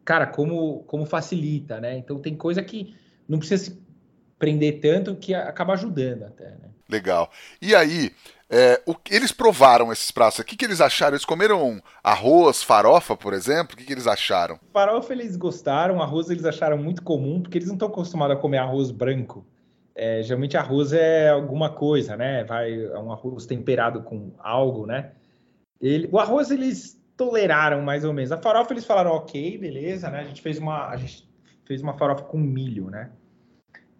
[0.03, 1.97] cara, como, como facilita, né?
[1.97, 2.95] Então tem coisa que
[3.27, 3.83] não precisa se
[4.37, 6.69] prender tanto que acaba ajudando até, né?
[6.89, 7.31] Legal.
[7.61, 8.11] E aí,
[8.49, 10.37] é, o, eles provaram esses pratos.
[10.39, 11.13] O que, que eles acharam?
[11.15, 13.73] Eles comeram arroz, farofa, por exemplo?
[13.73, 14.59] O que, que eles acharam?
[14.71, 18.59] Farofa eles gostaram, arroz eles acharam muito comum, porque eles não estão acostumados a comer
[18.59, 19.45] arroz branco.
[19.95, 22.43] É, geralmente arroz é alguma coisa, né?
[22.43, 25.13] Vai é um arroz temperado com algo, né?
[25.81, 28.31] Ele, o arroz eles toleraram mais ou menos.
[28.31, 30.19] A farofa eles falaram ok, beleza, né?
[30.19, 31.27] A gente fez uma a gente
[31.65, 33.09] fez uma farofa com milho, né?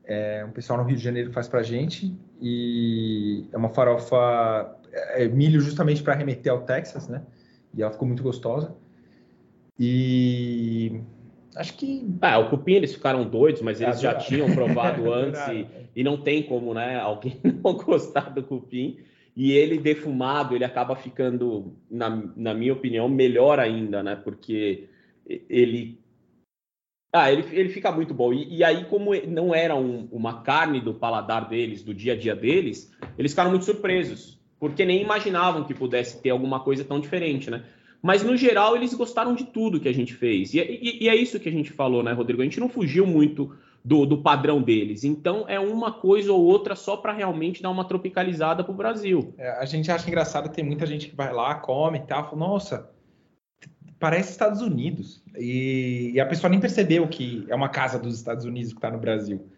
[0.06, 5.23] É, um pessoal no Rio de Janeiro faz pra gente e é uma farofa é,
[5.23, 7.23] é milho justamente para remeter ao Texas, né?
[7.76, 8.76] E ela ficou muito gostosa.
[9.80, 11.02] E
[11.56, 12.08] acho que.
[12.21, 16.17] Ah, o cupim eles ficaram doidos, mas eles já tinham provado antes e, e, não
[16.17, 16.99] tem como, né?
[16.99, 18.97] Alguém não gostar do cupim.
[19.36, 24.15] E ele defumado, ele acaba ficando, na, na minha opinião, melhor ainda, né?
[24.15, 24.88] Porque
[25.28, 26.00] ele
[27.15, 28.34] ah, ele, ele fica muito bom.
[28.34, 32.15] E, e aí, como não era um, uma carne do paladar deles, do dia a
[32.15, 37.00] dia deles, eles ficaram muito surpresos, porque nem imaginavam que pudesse ter alguma coisa tão
[37.00, 37.63] diferente, né?
[38.02, 40.56] Mas, no geral, eles gostaram de tudo que a gente fez.
[40.56, 42.41] E, e, e é isso que a gente falou, né, Rodrigo?
[42.41, 45.04] A gente não fugiu muito do, do padrão deles.
[45.04, 49.34] Então, é uma coisa ou outra só para realmente dar uma tropicalizada para o Brasil.
[49.38, 52.24] É, a gente acha engraçado que tem muita gente que vai lá, come e tal,
[52.24, 52.89] fala, nossa,
[54.00, 55.22] parece Estados Unidos.
[55.38, 58.89] E, e, a pessoa nem percebeu que é uma casa dos Estados Unidos que está
[58.89, 59.50] no Brasil.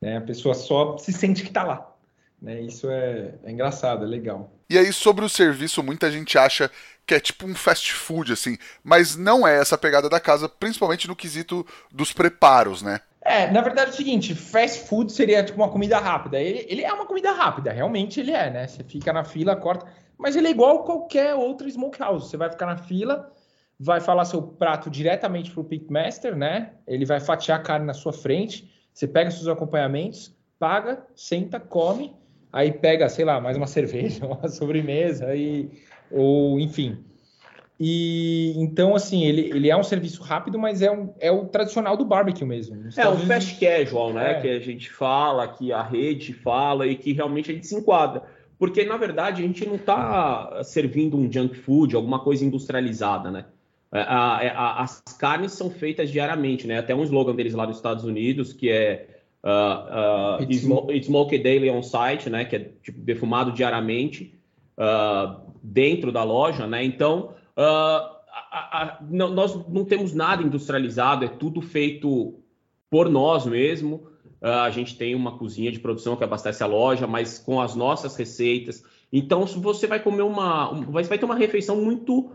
[0.00, 0.16] Né?
[0.16, 1.92] A pessoa só se sente que está lá.
[2.40, 2.60] Né?
[2.62, 4.52] Isso é, é, engraçado, é legal.
[4.68, 6.70] E aí, sobre o serviço, muita gente acha
[7.06, 11.06] que é tipo um fast food, assim, mas não é essa pegada da casa, principalmente
[11.06, 13.00] no quesito dos preparos, né?
[13.24, 16.40] É, na verdade é o seguinte, fast food seria tipo uma comida rápida.
[16.40, 18.66] Ele, ele é uma comida rápida, realmente ele é, né?
[18.66, 19.86] Você fica na fila, corta,
[20.18, 22.28] mas ele é igual qualquer outro smokehouse.
[22.28, 23.30] Você vai ficar na fila,
[23.78, 26.72] vai falar seu prato diretamente para o Pitmaster, né?
[26.86, 28.68] Ele vai fatiar a carne na sua frente.
[28.92, 32.14] Você pega seus acompanhamentos, paga, senta, come,
[32.52, 35.70] aí pega, sei lá, mais uma cerveja, uma sobremesa e
[36.10, 37.04] ou enfim.
[37.80, 41.96] E então assim, ele, ele é um serviço rápido, mas é, um, é o tradicional
[41.96, 42.76] do barbecue mesmo.
[42.96, 44.32] É o fast casual, né?
[44.32, 44.40] É.
[44.40, 48.22] Que a gente fala, que a rede fala e que realmente a gente se enquadra.
[48.58, 53.46] Porque, na verdade, a gente não está servindo um junk food, alguma coisa industrializada, né?
[53.92, 56.78] É, a, a, é, a, as carnes são feitas diariamente, né?
[56.78, 59.08] Até um slogan deles lá dos Estados Unidos que é
[59.44, 62.44] uh, uh, it's, it's smoked daily on site, né?
[62.44, 64.38] Que é tipo, defumado diariamente
[64.78, 66.84] uh, dentro da loja, né?
[66.84, 67.34] Então
[69.08, 72.34] não, nós não temos nada industrializado, é tudo feito
[72.90, 74.08] por nós mesmo.
[74.40, 78.16] a gente tem uma cozinha de produção que abastece a loja, mas com as nossas
[78.16, 78.84] receitas.
[79.12, 82.30] Então, você vai comer uma, você vai ter uma refeição muito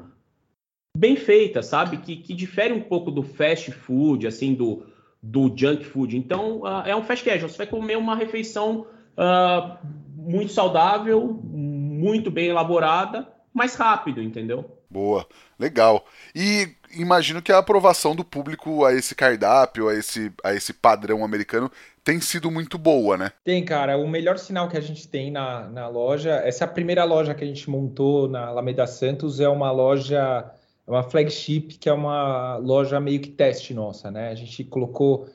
[0.96, 1.98] bem feita, sabe?
[1.98, 4.84] Que, que difere um pouco do fast food, assim, do,
[5.22, 6.18] do junk food.
[6.18, 7.50] Então, uh, é um fast casual.
[7.50, 9.78] Você vai comer uma refeição uh,
[10.16, 14.77] muito saudável, muito bem elaborada, mais rápido, entendeu?
[14.90, 15.28] Boa,
[15.60, 16.06] legal.
[16.34, 21.24] E imagino que a aprovação do público a esse cardápio, a esse, a esse padrão
[21.24, 21.70] americano,
[22.04, 23.32] tem sido muito boa, né?
[23.44, 23.98] Tem, cara.
[23.98, 27.44] O melhor sinal que a gente tem na, na loja, essa é primeira loja que
[27.44, 30.50] a gente montou na Alameda Santos é uma loja
[30.88, 34.30] é uma flagship que é uma loja meio que teste nossa, né?
[34.30, 35.28] A gente colocou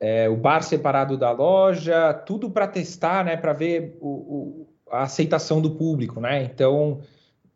[0.00, 3.36] é, o bar separado da loja, tudo para testar, né?
[3.36, 6.42] Para ver o, o, a aceitação do público, né?
[6.42, 7.00] Então,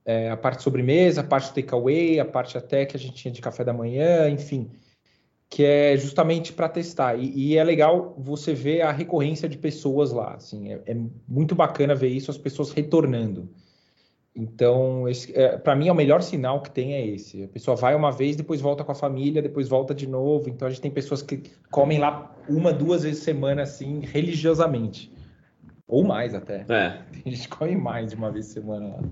[0.07, 3.42] é, a parte sobremesa, a parte takeaway, a parte até que a gente tinha de
[3.42, 4.71] café da manhã, enfim,
[5.51, 7.16] que é justamente para testar.
[7.16, 11.57] E, e, é legal você ver a recorrência de pessoas lá, assim, é, é muito
[11.57, 13.51] bacana ver isso, as pessoas retornando.
[14.38, 17.45] Então, é, para mim, é o melhor sinal que tem é esse.
[17.45, 20.51] A pessoa vai uma vez, depois volta com a família, depois volta de novo.
[20.51, 25.11] Então, a gente tem pessoas que comem lá uma, duas vezes por semana, assim, religiosamente.
[25.88, 26.66] Ou mais até.
[26.69, 27.01] É.
[27.25, 29.03] A gente come mais de uma vez por semana lá.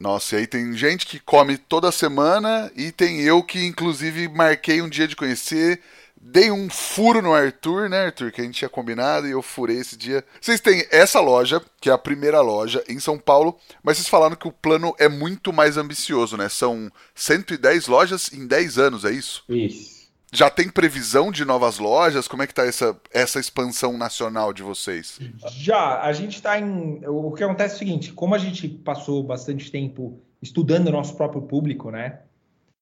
[0.00, 4.80] Nossa, e aí tem gente que come toda semana e tem eu que, inclusive, marquei
[4.80, 5.80] um dia de conhecer
[6.20, 8.32] Dei um furo no Arthur, né, Arthur?
[8.32, 10.24] Que a gente tinha combinado e eu furei esse dia.
[10.40, 14.34] Vocês têm essa loja, que é a primeira loja em São Paulo, mas vocês falaram
[14.34, 16.48] que o plano é muito mais ambicioso, né?
[16.48, 19.44] São 110 lojas em 10 anos, é isso?
[19.48, 19.97] Isso.
[20.32, 22.28] Já tem previsão de novas lojas?
[22.28, 25.18] Como é que tá essa, essa expansão nacional de vocês?
[25.52, 27.00] Já, a gente está em.
[27.06, 31.16] O que acontece é o seguinte: como a gente passou bastante tempo estudando o nosso
[31.16, 32.20] próprio público, né?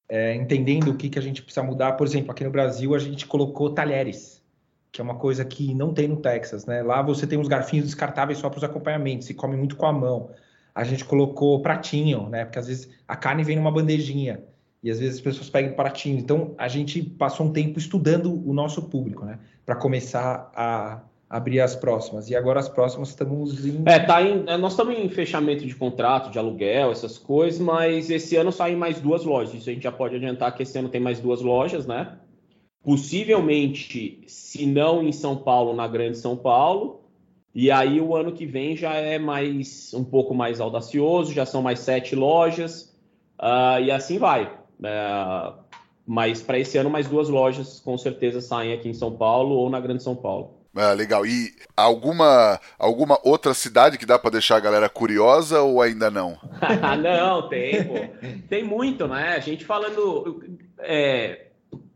[0.09, 1.93] é, entendendo o que, que a gente precisa mudar.
[1.93, 4.41] Por exemplo, aqui no Brasil a gente colocou talheres,
[4.91, 6.81] que é uma coisa que não tem no Texas, né?
[6.81, 9.93] Lá você tem os garfinhos descartáveis só para os acompanhamentos, se come muito com a
[9.93, 10.31] mão.
[10.73, 12.45] A gente colocou pratinho, né?
[12.45, 14.43] Porque às vezes a carne vem numa bandejinha
[14.87, 16.17] e às vezes as pessoas pegam pratinho.
[16.17, 19.37] Então a gente passou um tempo estudando o nosso público, né?
[19.65, 22.29] Para começar a, abrir as próximas.
[22.29, 23.83] E agora as próximas estamos em.
[23.85, 28.09] É, tá em, é, nós estamos em fechamento de contrato, de aluguel, essas coisas, mas
[28.09, 29.53] esse ano saem mais duas lojas.
[29.53, 32.17] Isso a gente já pode adiantar que esse ano tem mais duas lojas, né?
[32.81, 37.01] Possivelmente, se não em São Paulo, na Grande São Paulo.
[37.53, 41.61] E aí o ano que vem já é mais um pouco mais audacioso, já são
[41.61, 42.95] mais sete lojas,
[43.41, 44.56] uh, e assim vai.
[44.79, 45.57] Uh,
[46.05, 49.69] mas para esse ano, mais duas lojas com certeza saem aqui em São Paulo ou
[49.69, 50.57] na Grande São Paulo.
[50.75, 51.25] Ah, legal.
[51.25, 56.37] E alguma, alguma outra cidade que dá para deixar a galera curiosa ou ainda não?
[57.01, 57.95] não, tem, pô.
[58.47, 59.35] Tem muito, né?
[59.35, 60.43] A gente falando.
[60.77, 61.47] É,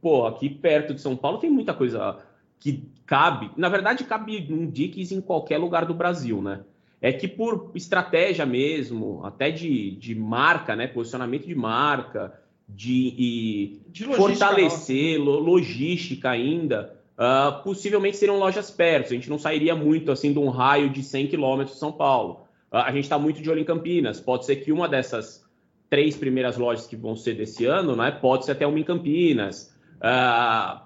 [0.02, 2.18] pô, aqui perto de São Paulo tem muita coisa
[2.60, 3.52] que cabe.
[3.56, 6.62] Na verdade, cabe um Dickies em qualquer lugar do Brasil, né?
[7.00, 10.88] É que por estratégia mesmo, até de, de marca, né?
[10.88, 12.34] Posicionamento de marca,
[12.76, 15.40] de, de fortalecer nossa.
[15.40, 19.12] logística ainda Uh, possivelmente seriam lojas perto.
[19.12, 22.48] A gente não sairia muito assim de um raio de 100 quilômetros de São Paulo.
[22.72, 24.20] Uh, a gente está muito de olho em Campinas.
[24.20, 25.46] Pode ser que uma dessas
[25.88, 29.72] três primeiras lojas que vão ser desse ano, né, pode ser até uma em Campinas.
[29.98, 30.82] Uh,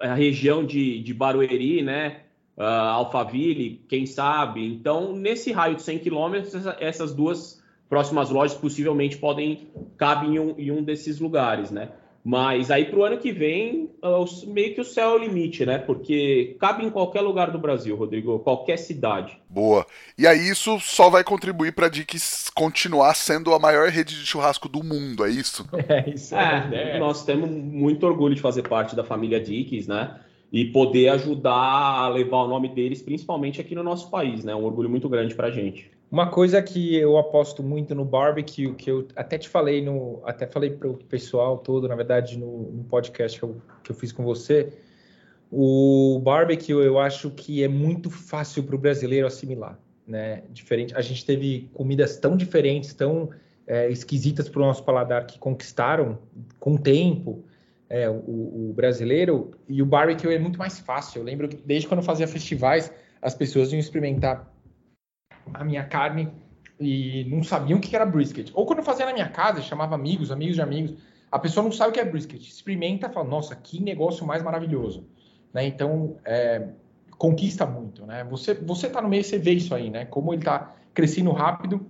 [0.00, 2.22] a região de, de Barueri, né,
[2.56, 4.66] Alphaville, quem sabe.
[4.66, 7.59] Então, nesse raio de 100 quilômetros, essas duas
[7.90, 9.68] próximas lojas possivelmente podem
[9.98, 11.90] caber em um, em um desses lugares, né?
[12.22, 13.90] Mas aí para o ano que vem,
[14.46, 15.78] meio que o céu é o limite, né?
[15.78, 19.40] Porque cabe em qualquer lugar do Brasil, Rodrigo, qualquer cidade.
[19.48, 19.86] Boa.
[20.18, 24.26] E aí isso só vai contribuir para a Dicks continuar sendo a maior rede de
[24.26, 25.66] churrasco do mundo, é isso?
[25.88, 26.68] É, isso é.
[26.72, 26.98] é.
[27.00, 30.20] Nós temos muito orgulho de fazer parte da família Dicks, né?
[30.52, 34.54] E poder ajudar a levar o nome deles, principalmente aqui no nosso país, né?
[34.54, 35.90] Um orgulho muito grande para a gente.
[36.10, 40.44] Uma coisa que eu aposto muito no barbecue, que eu até te falei no, até
[40.44, 44.10] falei para o pessoal todo, na verdade, no, no podcast que eu, que eu fiz
[44.10, 44.72] com você,
[45.52, 50.42] o barbecue eu acho que é muito fácil para o brasileiro assimilar, né?
[50.50, 53.30] Diferente, a gente teve comidas tão diferentes, tão
[53.64, 56.18] é, esquisitas para o nosso paladar que conquistaram
[56.58, 57.44] com o tempo
[57.88, 61.20] é, o, o, brasileiro e o barbecue é muito mais fácil.
[61.20, 62.92] Eu lembro que desde quando eu fazia festivais,
[63.22, 64.52] as pessoas iam experimentar
[65.52, 66.30] a minha carne
[66.78, 68.50] e não sabiam o que era brisket.
[68.54, 70.94] Ou quando eu fazia na minha casa, chamava amigos, amigos de amigos,
[71.30, 72.40] a pessoa não sabe o que é brisket.
[72.40, 75.06] Experimenta e fala, nossa, que negócio mais maravilhoso.
[75.52, 75.66] Né?
[75.66, 76.68] Então, é,
[77.18, 78.06] conquista muito.
[78.06, 78.24] Né?
[78.30, 80.06] Você, você tá no meio, você vê isso aí, né?
[80.06, 81.86] Como ele tá crescendo rápido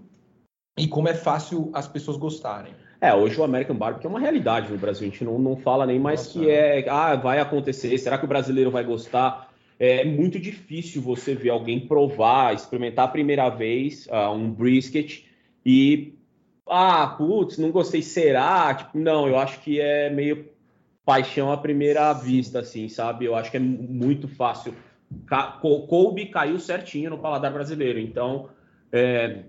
[0.77, 2.75] e como é fácil as pessoas gostarem.
[3.01, 5.09] É, hoje o American Barbecue é uma realidade no Brasil.
[5.09, 8.25] A gente não, não fala nem mais Nossa, que é, ah, vai acontecer, será que
[8.25, 9.50] o brasileiro vai gostar?
[9.81, 15.25] É muito difícil você ver alguém provar, experimentar a primeira vez uh, um brisket
[15.65, 16.13] e
[16.69, 18.75] ah, putz, não gostei, será?
[18.75, 20.51] Tipo, não, eu acho que é meio
[21.05, 23.25] paixão à primeira vista, assim, sabe?
[23.25, 24.75] Eu acho que é muito fácil.
[25.27, 28.51] Ca Kobe caiu certinho no paladar brasileiro, então
[28.93, 29.45] é,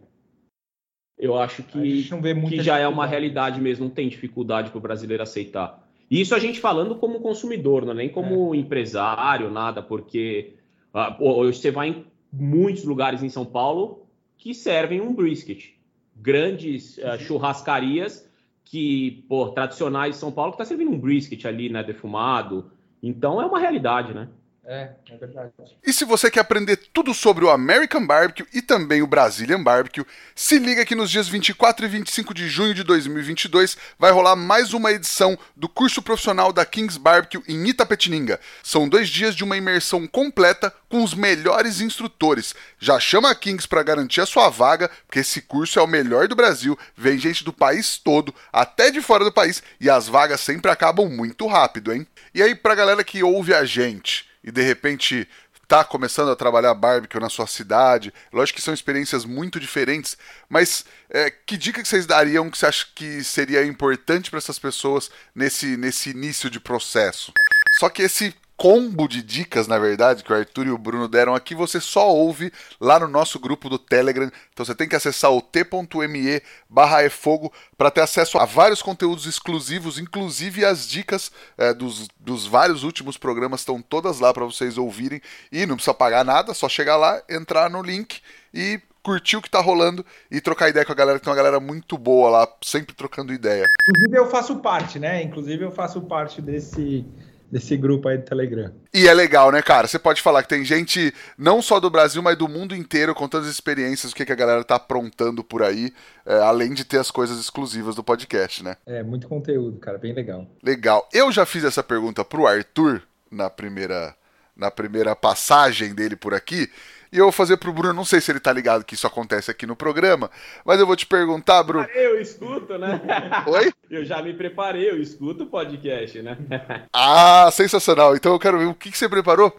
[1.19, 2.09] eu acho que,
[2.47, 5.90] que já é uma realidade mesmo, não tem dificuldade para o brasileiro aceitar.
[6.11, 8.57] Isso a gente falando como consumidor, não é nem como é.
[8.57, 10.55] empresário, nada, porque
[10.93, 14.05] uh, hoje você vai em muitos lugares em São Paulo
[14.37, 15.73] que servem um brisket.
[16.13, 18.29] Grandes uh, churrascarias
[18.65, 22.71] que, pô, tradicionais de São Paulo, que está servindo um brisket ali, né, defumado.
[23.01, 24.27] Então é uma realidade, né?
[24.63, 25.51] É, é verdade.
[25.83, 30.05] E se você quer aprender tudo sobre o American Barbecue e também o Brazilian Barbecue,
[30.35, 34.71] se liga que nos dias 24 e 25 de junho de 2022 vai rolar mais
[34.71, 38.39] uma edição do curso profissional da Kings Barbecue em Itapetininga.
[38.61, 42.53] São dois dias de uma imersão completa com os melhores instrutores.
[42.77, 46.27] Já chama a Kings para garantir a sua vaga, porque esse curso é o melhor
[46.27, 50.39] do Brasil, vem gente do país todo, até de fora do país, e as vagas
[50.39, 52.05] sempre acabam muito rápido, hein?
[52.33, 55.27] E aí, pra galera que ouve a gente, e de repente
[55.71, 58.13] tá começando a trabalhar barbecue na sua cidade.
[58.33, 60.17] Lógico que são experiências muito diferentes,
[60.49, 64.59] mas é, que dica que vocês dariam que você acha que seria importante para essas
[64.59, 67.31] pessoas nesse, nesse início de processo?
[67.79, 71.33] Só que esse combo de dicas, na verdade, que o Arthur e o Bruno deram
[71.33, 74.29] aqui, você só ouve lá no nosso grupo do Telegram.
[74.53, 79.25] Então você tem que acessar o t.me barra efogo para ter acesso a vários conteúdos
[79.25, 84.77] exclusivos, inclusive as dicas é, dos, dos vários últimos programas estão todas lá para vocês
[84.77, 85.19] ouvirem.
[85.51, 88.21] E não precisa pagar nada, só chegar lá, entrar no link
[88.53, 91.37] e curtir o que tá rolando e trocar ideia com a galera, que tem uma
[91.37, 93.65] galera muito boa lá, sempre trocando ideia.
[93.89, 95.23] Inclusive eu faço parte, né?
[95.23, 97.03] Inclusive eu faço parte desse
[97.51, 98.71] desse grupo aí do Telegram.
[98.93, 99.87] E é legal, né, cara?
[99.87, 103.43] Você pode falar que tem gente não só do Brasil, mas do mundo inteiro contando
[103.43, 105.93] as experiências, o que, que a galera tá aprontando por aí,
[106.25, 108.77] é, além de ter as coisas exclusivas do podcast, né?
[108.85, 110.47] É, muito conteúdo, cara, bem legal.
[110.63, 111.07] Legal.
[111.11, 114.15] Eu já fiz essa pergunta pro Arthur na primeira
[114.55, 116.69] na primeira passagem dele por aqui.
[117.13, 119.51] E eu vou fazer pro Bruno, não sei se ele tá ligado que isso acontece
[119.51, 120.31] aqui no programa,
[120.63, 121.85] mas eu vou te perguntar, Bruno.
[121.93, 123.01] Eu escuto, né?
[123.47, 123.73] Oi?
[123.91, 126.37] Eu já me preparei, eu escuto o podcast, né?
[126.93, 128.15] ah, sensacional.
[128.15, 129.53] Então eu quero ver o que, que você preparou,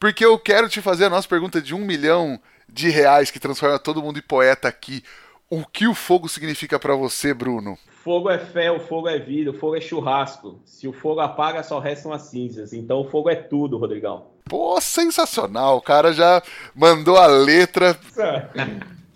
[0.00, 3.78] porque eu quero te fazer a nossa pergunta de um milhão de reais que transforma
[3.78, 5.04] todo mundo em poeta aqui.
[5.48, 7.78] O que o fogo significa para você, Bruno?
[8.02, 10.60] Fogo é fé, o fogo é vida, o fogo é churrasco.
[10.64, 12.72] Se o fogo apaga, só restam as cinzas.
[12.72, 14.35] Então o fogo é tudo, Rodrigão.
[14.48, 15.76] Pô, sensacional.
[15.76, 16.42] O cara já
[16.74, 17.98] mandou a letra.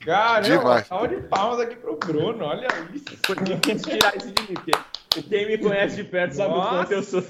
[0.05, 0.87] Cara, Demais.
[0.87, 3.05] salva de palmas aqui pro Bruno, olha isso.
[3.45, 6.93] Difícil tirar isso de mim, porque quem me conhece de perto sabe Nossa o quanto
[6.93, 7.23] eu sou.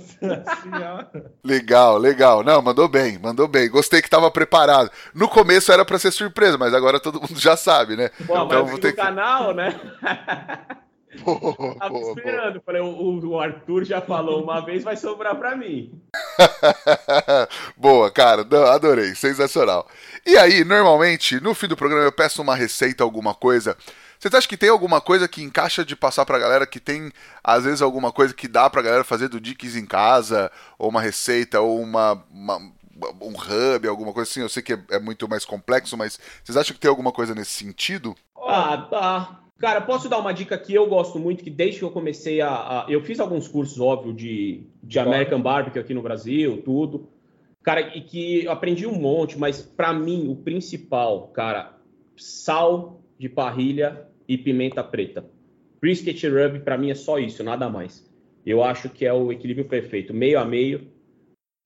[1.43, 2.45] legal, legal.
[2.45, 3.69] Não, mandou bem, mandou bem.
[3.69, 4.91] Gostei que tava preparado.
[5.13, 8.11] No começo era para ser surpresa, mas agora todo mundo já sabe, né?
[8.27, 8.99] Pô, então vou ter que...
[8.99, 9.79] canal, né?
[11.19, 12.53] Boa, Tava boa, esperando.
[12.53, 12.63] Boa.
[12.65, 16.01] Falei, o, o, Arthur já falou uma vez, vai sobrar para mim.
[17.77, 18.47] boa, cara.
[18.73, 19.15] Adorei.
[19.15, 19.89] Sensacional.
[20.25, 23.77] E aí, normalmente, no fim do programa eu peço uma receita, alguma coisa.
[24.19, 27.11] Vocês acham que tem alguma coisa que encaixa de passar pra galera que tem,
[27.43, 30.51] às vezes, alguma coisa que dá pra galera fazer do Dickies em casa?
[30.79, 32.61] Ou uma receita, ou uma, uma
[33.21, 34.41] um hub, alguma coisa assim?
[34.41, 37.35] Eu sei que é, é muito mais complexo, mas vocês acham que tem alguma coisa
[37.35, 38.15] nesse sentido?
[38.37, 39.40] Ah, tá.
[39.61, 42.49] Cara, posso dar uma dica que eu gosto muito, que desde que eu comecei a.
[42.49, 47.11] a eu fiz alguns cursos, óbvio, de, de American Barbecue aqui no Brasil, tudo.
[47.63, 51.79] Cara, e que eu aprendi um monte, mas para mim, o principal, cara,
[52.17, 55.27] sal de parrilha e pimenta preta.
[55.79, 58.11] Brisket rub, para mim, é só isso, nada mais.
[58.47, 60.15] Eu acho que é o equilíbrio perfeito.
[60.15, 60.91] Meio a meio,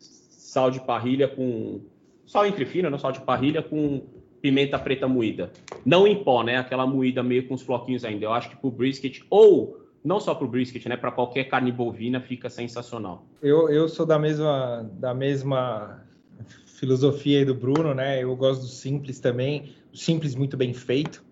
[0.00, 1.80] sal de parrilha com.
[2.26, 4.02] Sal entre fino, não sal de parrilha com
[4.44, 5.50] pimenta preta moída.
[5.86, 6.58] Não em pó, né?
[6.58, 8.26] Aquela moída meio com os floquinhos ainda.
[8.26, 10.98] Eu acho que pro brisket, ou não só pro brisket, né?
[10.98, 13.24] Para qualquer carne bovina fica sensacional.
[13.40, 16.04] Eu, eu sou da mesma, da mesma
[16.66, 18.22] filosofia aí do Bruno, né?
[18.22, 19.72] Eu gosto do simples também.
[19.94, 21.24] Simples muito bem feito.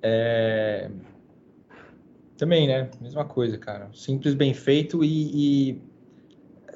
[0.00, 0.90] É...
[2.38, 2.90] Também, né?
[3.02, 3.90] Mesma coisa, cara.
[3.92, 5.82] Simples, bem feito e, e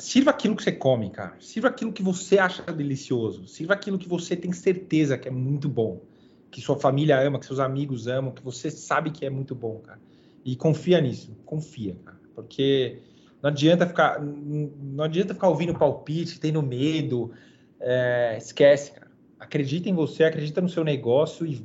[0.02, 1.36] sirva aquilo que você come, cara.
[1.38, 3.46] Sirva aquilo que você acha delicioso.
[3.46, 6.02] Sirva aquilo que você tem certeza que é muito bom.
[6.50, 9.78] Que sua família ama, que seus amigos amam, que você sabe que é muito bom,
[9.78, 10.00] cara.
[10.44, 11.36] E confia nisso.
[11.46, 12.20] Confia, cara.
[12.34, 12.98] Porque
[13.40, 17.30] não adianta ficar, não adianta ficar ouvindo palpite, tendo medo.
[17.78, 19.10] É, esquece, cara.
[19.38, 21.64] Acredita em você, acredita no seu negócio e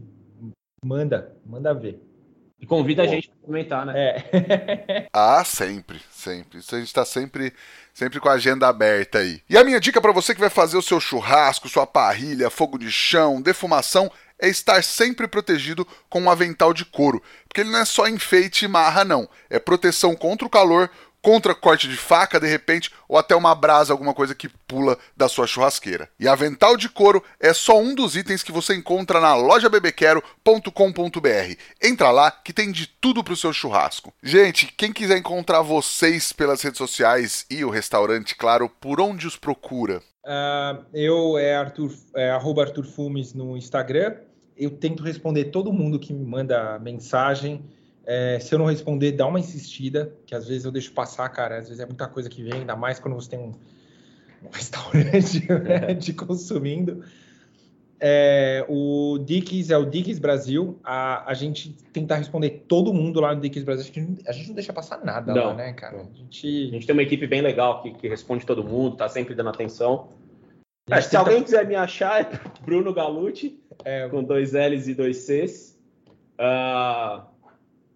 [0.86, 2.07] manda, manda ver.
[2.60, 3.10] E convida Pô.
[3.10, 3.94] a gente para comentar, né?
[3.96, 5.08] É.
[5.14, 6.60] ah, sempre, sempre.
[6.60, 7.54] Isso a gente está sempre,
[7.94, 9.42] sempre com a agenda aberta aí.
[9.50, 12.78] E a minha dica para você que vai fazer o seu churrasco, sua parrilha, fogo
[12.78, 17.22] de chão, defumação, é estar sempre protegido com um avental de couro.
[17.48, 19.28] Porque ele não é só enfeite e marra, não.
[19.50, 20.90] É proteção contra o calor,
[21.22, 25.28] contra corte de faca, de repente, ou até uma brasa, alguma coisa que pula da
[25.28, 26.10] sua churrasqueira.
[26.20, 31.56] E avental de couro é só um dos itens que você encontra na lojabebequero.com.br.
[31.82, 34.14] Entra lá que tem de tudo pro seu churrasco.
[34.22, 39.36] Gente, quem quiser encontrar vocês pelas redes sociais e o restaurante, claro, por onde os
[39.36, 40.02] procura?
[40.28, 44.16] Uh, eu é Arthur, é, Arthur Fumes no Instagram.
[44.58, 47.64] Eu tento responder todo mundo que me manda mensagem.
[48.10, 51.58] É, se eu não responder, dá uma insistida, que às vezes eu deixo passar, cara.
[51.58, 53.52] Às vezes é muita coisa que vem, ainda mais quando você tem um,
[54.44, 57.04] um restaurante né, de consumindo.
[58.00, 60.80] É, o Dickies é o Dickies Brasil.
[60.86, 63.84] A, a gente tenta responder todo mundo lá no Dickies Brasil.
[63.84, 65.48] A gente, a gente não deixa passar nada não.
[65.48, 65.98] lá, né, cara?
[65.98, 66.70] A gente...
[66.70, 69.50] a gente tem uma equipe bem legal que, que responde todo mundo, tá sempre dando
[69.50, 70.08] atenção.
[70.90, 71.24] É, se tenta...
[71.24, 74.08] alguém quiser me achar, é Bruno Galucci, é...
[74.08, 75.78] com dois L's e dois C's.
[76.40, 77.37] Uh,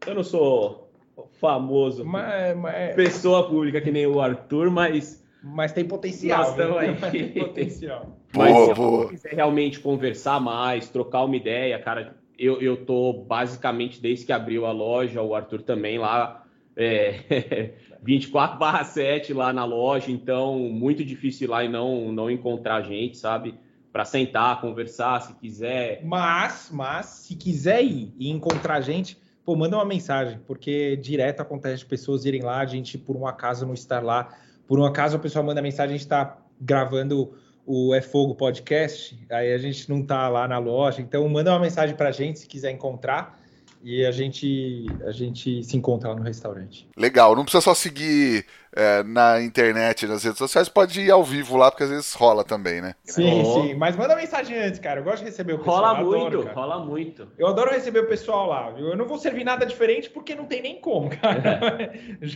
[0.08, 0.92] eu não sou
[1.40, 2.96] famoso, mas, mas...
[2.96, 5.22] pessoa pública que nem o Arthur, mas.
[5.44, 6.40] Mas tem potencial.
[6.40, 6.96] Nós estamos aí.
[7.12, 8.18] tem potencial.
[8.36, 9.10] Mas boa, se boa.
[9.10, 14.66] quiser realmente conversar mais, trocar uma ideia, cara, eu, eu tô basicamente desde que abriu
[14.66, 16.44] a loja, o Arthur também lá,
[16.76, 22.82] é, 24 7 lá na loja, então muito difícil ir lá e não, não encontrar
[22.82, 23.56] gente, sabe?
[23.92, 26.02] Para sentar, conversar, se quiser.
[26.04, 29.18] Mas, mas, se quiser ir e encontrar gente,
[29.52, 33.66] pô, manda uma mensagem, porque direto acontece pessoas irem lá, a gente por um acaso
[33.66, 34.34] não estar lá,
[34.66, 37.34] por um acaso a pessoa manda mensagem, a gente está gravando
[37.66, 41.60] o É Fogo podcast, aí a gente não está lá na loja, então manda uma
[41.60, 43.42] mensagem para a gente se quiser encontrar
[43.84, 46.88] e a gente a gente se encontra lá no restaurante.
[46.96, 51.58] Legal, não precisa só seguir é, na internet, nas redes sociais, pode ir ao vivo
[51.58, 52.96] lá, porque às vezes rola também, né?
[53.04, 53.62] Sim, oh.
[53.62, 55.00] sim, mas manda mensagem antes, cara.
[55.00, 55.78] Eu gosto de receber o pessoal.
[55.78, 57.28] Rola muito, adoro, rola muito.
[57.38, 58.74] Eu adoro receber o pessoal lá.
[58.78, 61.92] Eu não vou servir nada diferente porque não tem nem como, cara.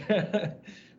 [0.09, 0.51] É.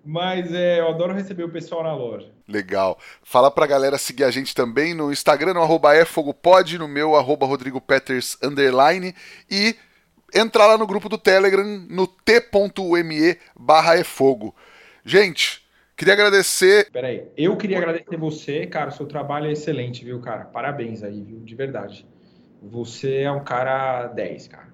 [0.06, 2.30] Mas é, eu adoro receber o pessoal na loja.
[2.46, 2.96] Legal.
[3.24, 7.44] Fala pra galera seguir a gente também no Instagram, no arroba efogopod, no meu arroba
[7.44, 9.12] Rodrigo Peters underline
[9.50, 9.74] e
[10.34, 14.54] entrar lá no grupo do Telegram no t.me barra efogo.
[15.04, 15.62] Gente,
[15.96, 16.90] queria agradecer.
[16.90, 18.90] Peraí, eu queria agradecer você, cara.
[18.90, 20.44] O seu trabalho é excelente, viu, cara?
[20.44, 21.40] Parabéns aí, viu?
[21.40, 22.06] De verdade.
[22.62, 24.68] Você é um cara 10, cara.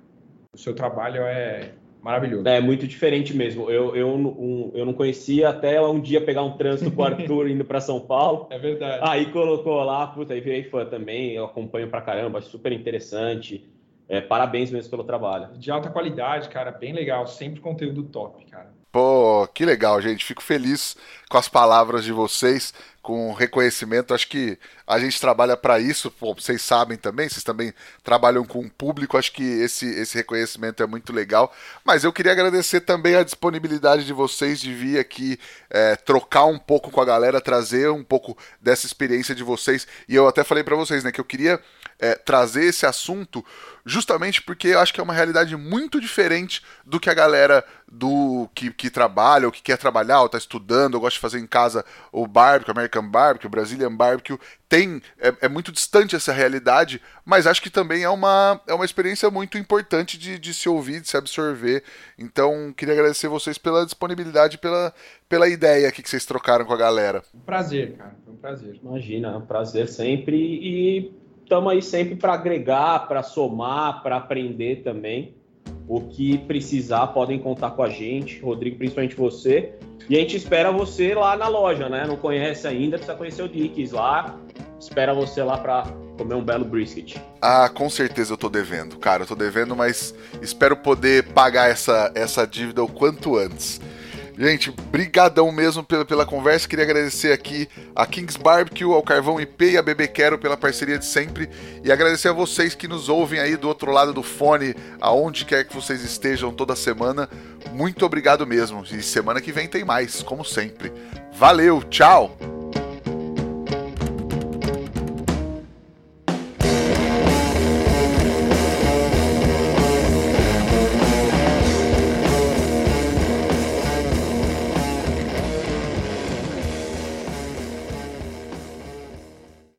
[0.52, 1.72] O seu trabalho é
[2.02, 2.46] maravilhoso.
[2.48, 3.70] É muito diferente mesmo.
[3.70, 7.48] Eu, eu, um, eu não conhecia até um dia pegar um trânsito com o Arthur
[7.50, 8.48] indo para São Paulo.
[8.50, 9.00] É verdade.
[9.08, 11.32] Aí colocou lá, puta, aí virei fã também.
[11.32, 13.64] Eu acompanho pra caramba, super interessante.
[14.12, 15.48] É, parabéns mesmo pelo trabalho.
[15.56, 17.26] De alta qualidade, cara, bem legal.
[17.26, 18.70] Sempre conteúdo top, cara.
[18.92, 20.22] Pô, que legal, gente.
[20.22, 20.98] Fico feliz
[21.30, 24.12] com as palavras de vocês, com o reconhecimento.
[24.12, 26.10] Acho que a gente trabalha para isso.
[26.10, 27.72] Pô, vocês sabem também, vocês também
[28.04, 29.16] trabalham com o público.
[29.16, 31.50] Acho que esse, esse reconhecimento é muito legal.
[31.82, 35.38] Mas eu queria agradecer também a disponibilidade de vocês de vir aqui
[35.70, 39.88] é, trocar um pouco com a galera, trazer um pouco dessa experiência de vocês.
[40.06, 41.58] E eu até falei para vocês, né, que eu queria
[42.02, 43.44] é, trazer esse assunto
[43.86, 48.48] justamente porque eu acho que é uma realidade muito diferente do que a galera do
[48.54, 51.46] que, que trabalha ou que quer trabalhar ou está estudando ou gosta de fazer em
[51.46, 54.38] casa o barbecue, American barbecue, Brazilian barbecue
[54.68, 58.86] tem é, é, muito distante essa realidade, mas acho que também é uma, é uma
[58.86, 61.84] experiência muito importante de, de se ouvir, de se absorver.
[62.18, 64.94] Então queria agradecer vocês pela disponibilidade, pela,
[65.28, 67.22] pela ideia aqui que vocês trocaram com a galera.
[67.34, 68.80] Um prazer, cara, foi um prazer.
[68.82, 71.21] Imagina, um prazer sempre e
[71.52, 75.36] estamos aí sempre para agregar, para somar, para aprender também.
[75.86, 79.74] O que precisar, podem contar com a gente, Rodrigo, principalmente você.
[80.08, 82.06] E a gente espera você lá na loja, né?
[82.06, 84.34] Não conhece ainda, precisa conhecer o Dicks lá.
[84.80, 85.84] Espera você lá para
[86.16, 87.16] comer um belo brisket.
[87.42, 89.24] Ah, com certeza eu tô devendo, cara.
[89.24, 93.78] Eu tô devendo, mas espero poder pagar essa, essa dívida o quanto antes.
[94.36, 96.68] Gente, brigadão mesmo pela, pela conversa.
[96.68, 100.98] Queria agradecer aqui a Kings Barbecue, ao Carvão IP e a Bebê Quero pela parceria
[100.98, 101.48] de sempre.
[101.84, 105.64] E agradecer a vocês que nos ouvem aí do outro lado do fone, aonde quer
[105.64, 107.28] que vocês estejam toda semana.
[107.72, 108.84] Muito obrigado mesmo.
[108.90, 110.92] E semana que vem tem mais, como sempre.
[111.32, 112.36] Valeu, tchau!